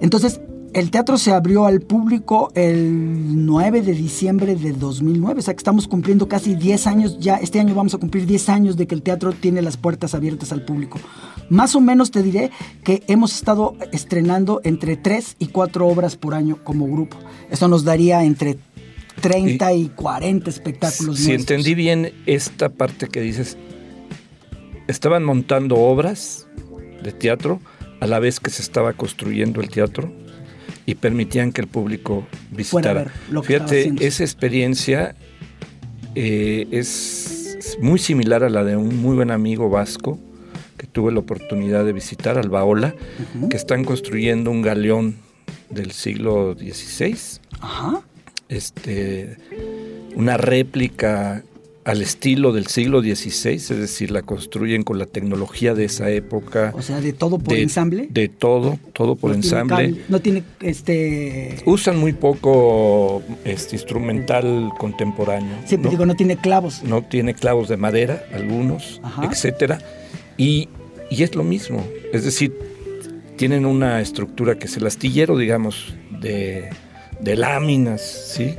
[0.00, 0.40] Entonces
[0.76, 5.58] el teatro se abrió al público el 9 de diciembre del 2009, o sea que
[5.58, 8.94] estamos cumpliendo casi 10 años ya, este año vamos a cumplir 10 años de que
[8.94, 10.98] el teatro tiene las puertas abiertas al público.
[11.48, 12.50] Más o menos te diré
[12.84, 17.16] que hemos estado estrenando entre 3 y 4 obras por año como grupo.
[17.50, 18.58] Eso nos daría entre
[19.22, 21.16] 30 y, 40 espectáculos.
[21.16, 21.40] Si nuestros.
[21.40, 23.56] entendí bien esta parte que dices,
[24.88, 26.46] estaban montando obras
[27.06, 27.60] de teatro
[28.00, 30.12] a la vez que se estaba construyendo el teatro
[30.84, 33.04] y permitían que el público visitara.
[33.04, 35.14] ver lo que Fíjate, esa experiencia
[36.14, 40.18] eh, es muy similar a la de un muy buen amigo vasco
[40.76, 42.94] que tuve la oportunidad de visitar, Albaola,
[43.50, 45.16] que están construyendo un galeón
[45.70, 47.16] del siglo XVI
[47.60, 48.02] Ajá.
[48.48, 49.36] este,
[50.14, 51.42] una réplica
[51.86, 56.72] al estilo del siglo XVI, es decir, la construyen con la tecnología de esa época.
[56.74, 58.08] O sea, de todo por de, ensamble.
[58.10, 59.76] De todo, todo por No tiene ensamble.
[59.76, 61.62] cable, no tiene este.
[61.64, 65.54] Usan muy poco este, instrumental contemporáneo.
[65.64, 65.90] Sí, pero ¿no?
[65.90, 66.82] digo, no tiene clavos.
[66.82, 69.28] no tiene clavos de madera, algunos, Ajá.
[69.30, 69.78] etcétera.
[70.36, 70.68] Y,
[71.08, 71.86] y es lo mismo.
[72.12, 72.52] Es decir,
[73.36, 76.68] tienen una estructura que es el astillero, digamos, de,
[77.20, 78.56] de láminas, ¿sí?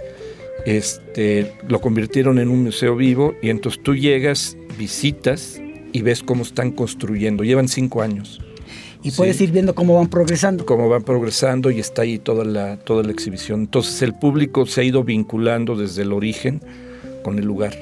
[0.68, 5.62] Este, lo convirtieron en un museo vivo y entonces tú llegas, visitas
[5.94, 7.46] y ves cómo están construyendo.
[7.46, 8.42] Llevan cinco años.
[9.02, 9.18] Y Sí.
[9.18, 10.66] puedes ir viendo cómo van progresando.
[10.66, 13.62] Cómo van progresando y está ahí toda la, toda la exhibición.
[13.62, 16.60] Entonces el público se ha ido vinculando desde el origen
[17.24, 17.74] con el lugar.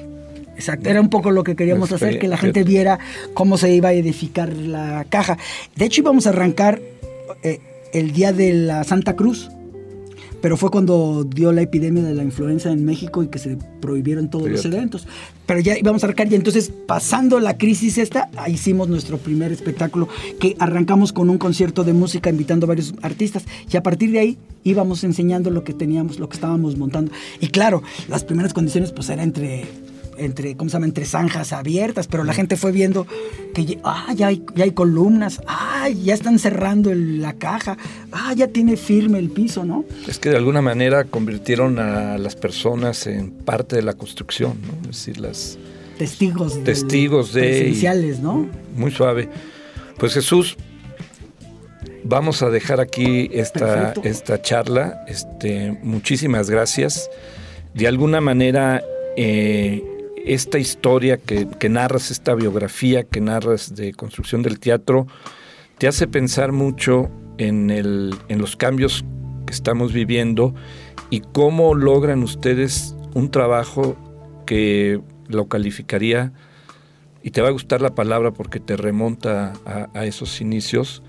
[0.54, 3.00] Exacto, era un poco lo que queríamos hacer, que la gente viera
[3.34, 5.38] cómo se iba a edificar la caja.
[5.74, 6.80] De hecho, íbamos a arrancar
[7.42, 7.58] eh,
[7.92, 9.50] el día de la Santa Cruz,
[10.40, 14.30] pero fue cuando dio la epidemia de la influenza en México y que se prohibieron
[14.30, 15.06] todos los eventos.
[15.46, 20.08] Pero ya íbamos a arrancar y entonces pasando la crisis esta, hicimos nuestro primer espectáculo
[20.40, 24.18] que arrancamos con un concierto de música invitando a varios artistas y a partir de
[24.18, 27.12] ahí íbamos enseñando lo que teníamos, lo que estábamos montando.
[27.40, 29.64] Y claro, las primeras condiciones pues era entre
[30.18, 30.86] entre, ¿cómo se llama?
[30.86, 33.06] Entre zanjas abiertas, pero la gente fue viendo
[33.54, 37.76] que ah, ya, hay, ya hay columnas, ah, ya están cerrando la caja,
[38.12, 39.84] ah, ya tiene firme el piso, ¿no?
[40.06, 44.90] Es que de alguna manera convirtieron a las personas en parte de la construcción, ¿no?
[44.90, 45.58] Es decir, las...
[45.98, 46.62] Testigos.
[46.62, 47.40] Testigos de...
[47.40, 48.48] Presenciales, ¿no?
[48.76, 49.30] Muy suave.
[49.96, 50.56] Pues Jesús,
[52.04, 55.04] vamos a dejar aquí esta, esta charla.
[55.08, 57.08] Este, muchísimas gracias.
[57.72, 58.82] De alguna manera...
[59.16, 59.82] Eh,
[60.26, 65.06] esta historia que, narras, esta biografía que narras de construcción del teatro,
[65.78, 69.04] te hace pensar mucho en, el, en los cambios
[69.46, 70.54] que estamos viviendo
[71.10, 73.96] y cómo logran ustedes un trabajo
[74.46, 76.32] que lo calificaría,
[77.22, 81.02] y te va a gustar la palabra porque te remonta a esos inicios,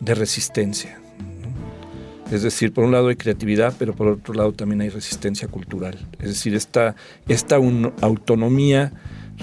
[0.00, 0.99] de resistencia.
[2.30, 5.98] Es decir, por un lado hay creatividad, pero por otro lado también hay resistencia cultural.
[6.20, 6.94] Es decir, esta,
[7.26, 8.92] esta autonomía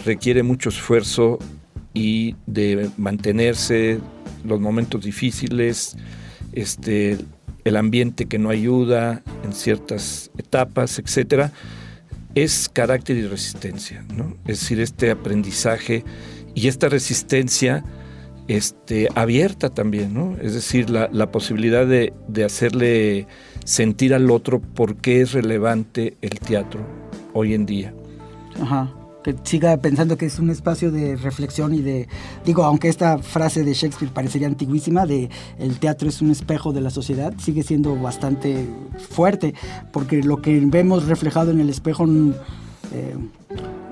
[0.05, 1.39] requiere mucho esfuerzo
[1.93, 3.99] y de mantenerse
[4.45, 5.97] los momentos difíciles,
[6.53, 7.17] este,
[7.65, 11.51] el ambiente que no ayuda en ciertas etapas, etcétera,
[12.35, 14.05] es carácter y resistencia.
[14.45, 16.05] Es decir, este aprendizaje
[16.55, 17.83] y esta resistencia
[18.47, 20.35] este, abierta también, ¿no?
[20.41, 22.13] Es decir, la, posibilidad de,
[22.45, 23.27] hacerle
[23.65, 26.81] sentir al otro por qué es relevante el teatro
[27.33, 27.93] hoy en día.
[28.61, 28.93] Ajá.
[29.23, 32.07] Que siga pensando que es un espacio de reflexión y de,
[32.45, 35.29] digo, aunque esta frase de Shakespeare parecería antiguísima, de
[35.59, 38.65] el teatro es un espejo de la sociedad, sigue siendo bastante
[39.09, 39.53] fuerte,
[39.91, 43.15] porque lo que vemos reflejado en el espejo eh,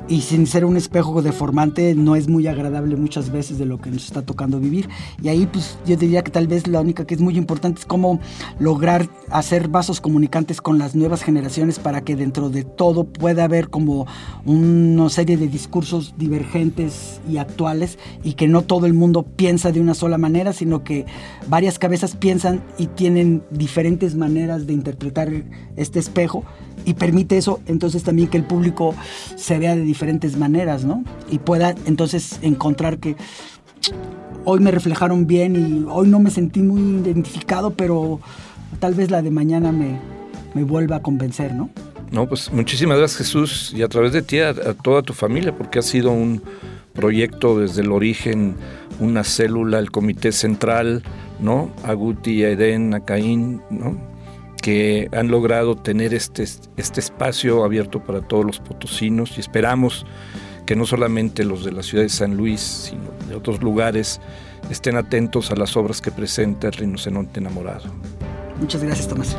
[0.07, 3.89] y sin ser un espejo deformante no es muy agradable muchas veces de lo que
[3.89, 4.89] nos está tocando vivir.
[5.21, 7.85] Y ahí pues yo diría que tal vez la única que es muy importante es
[7.85, 8.19] cómo
[8.59, 13.69] lograr hacer vasos comunicantes con las nuevas generaciones para que dentro de todo pueda haber
[13.69, 14.05] como
[14.45, 19.81] una serie de discursos divergentes y actuales y que no todo el mundo piensa de
[19.81, 21.05] una sola manera, sino que
[21.47, 25.31] varias cabezas piensan y tienen diferentes maneras de interpretar
[25.75, 26.43] este espejo
[26.83, 28.93] y permite eso entonces también que el público
[29.35, 31.03] se vea de diferentes maneras, ¿no?
[31.29, 33.15] Y pueda entonces encontrar que
[34.43, 38.19] hoy me reflejaron bien y hoy no me sentí muy identificado, pero
[38.79, 39.99] tal vez la de mañana me,
[40.53, 41.69] me vuelva a convencer, ¿no?
[42.11, 45.79] No, pues muchísimas gracias Jesús y a través de ti a, toda tu familia, porque
[45.79, 46.41] ha sido un
[46.93, 48.55] proyecto desde el origen,
[48.99, 51.03] una célula, el comité central,
[51.39, 51.71] ¿no?
[51.83, 53.97] A Guti, a Eden, a Caín, ¿no?
[54.65, 60.07] Que han logrado tener este, este espacio abierto para todos los potosinos y esperamos
[60.65, 64.19] que no solamente los de la ciudad de San Luis, sino de otros lugares,
[64.71, 67.93] estén atentos a las obras que presenta el rinoceronte enamorado.
[68.59, 69.37] Muchas gracias, Tomás.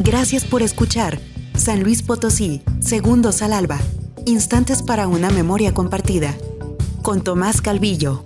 [0.00, 1.18] Gracias por escuchar
[1.54, 3.80] San Luis Potosí, Segundos al Alba.
[4.28, 6.34] Instantes para una memoria compartida.
[7.02, 8.24] Con Tomás Calvillo.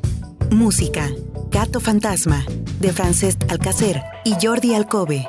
[0.50, 1.10] Música.
[1.50, 2.46] Gato Fantasma.
[2.80, 5.28] De Francesc Alcacer y Jordi Alcobe.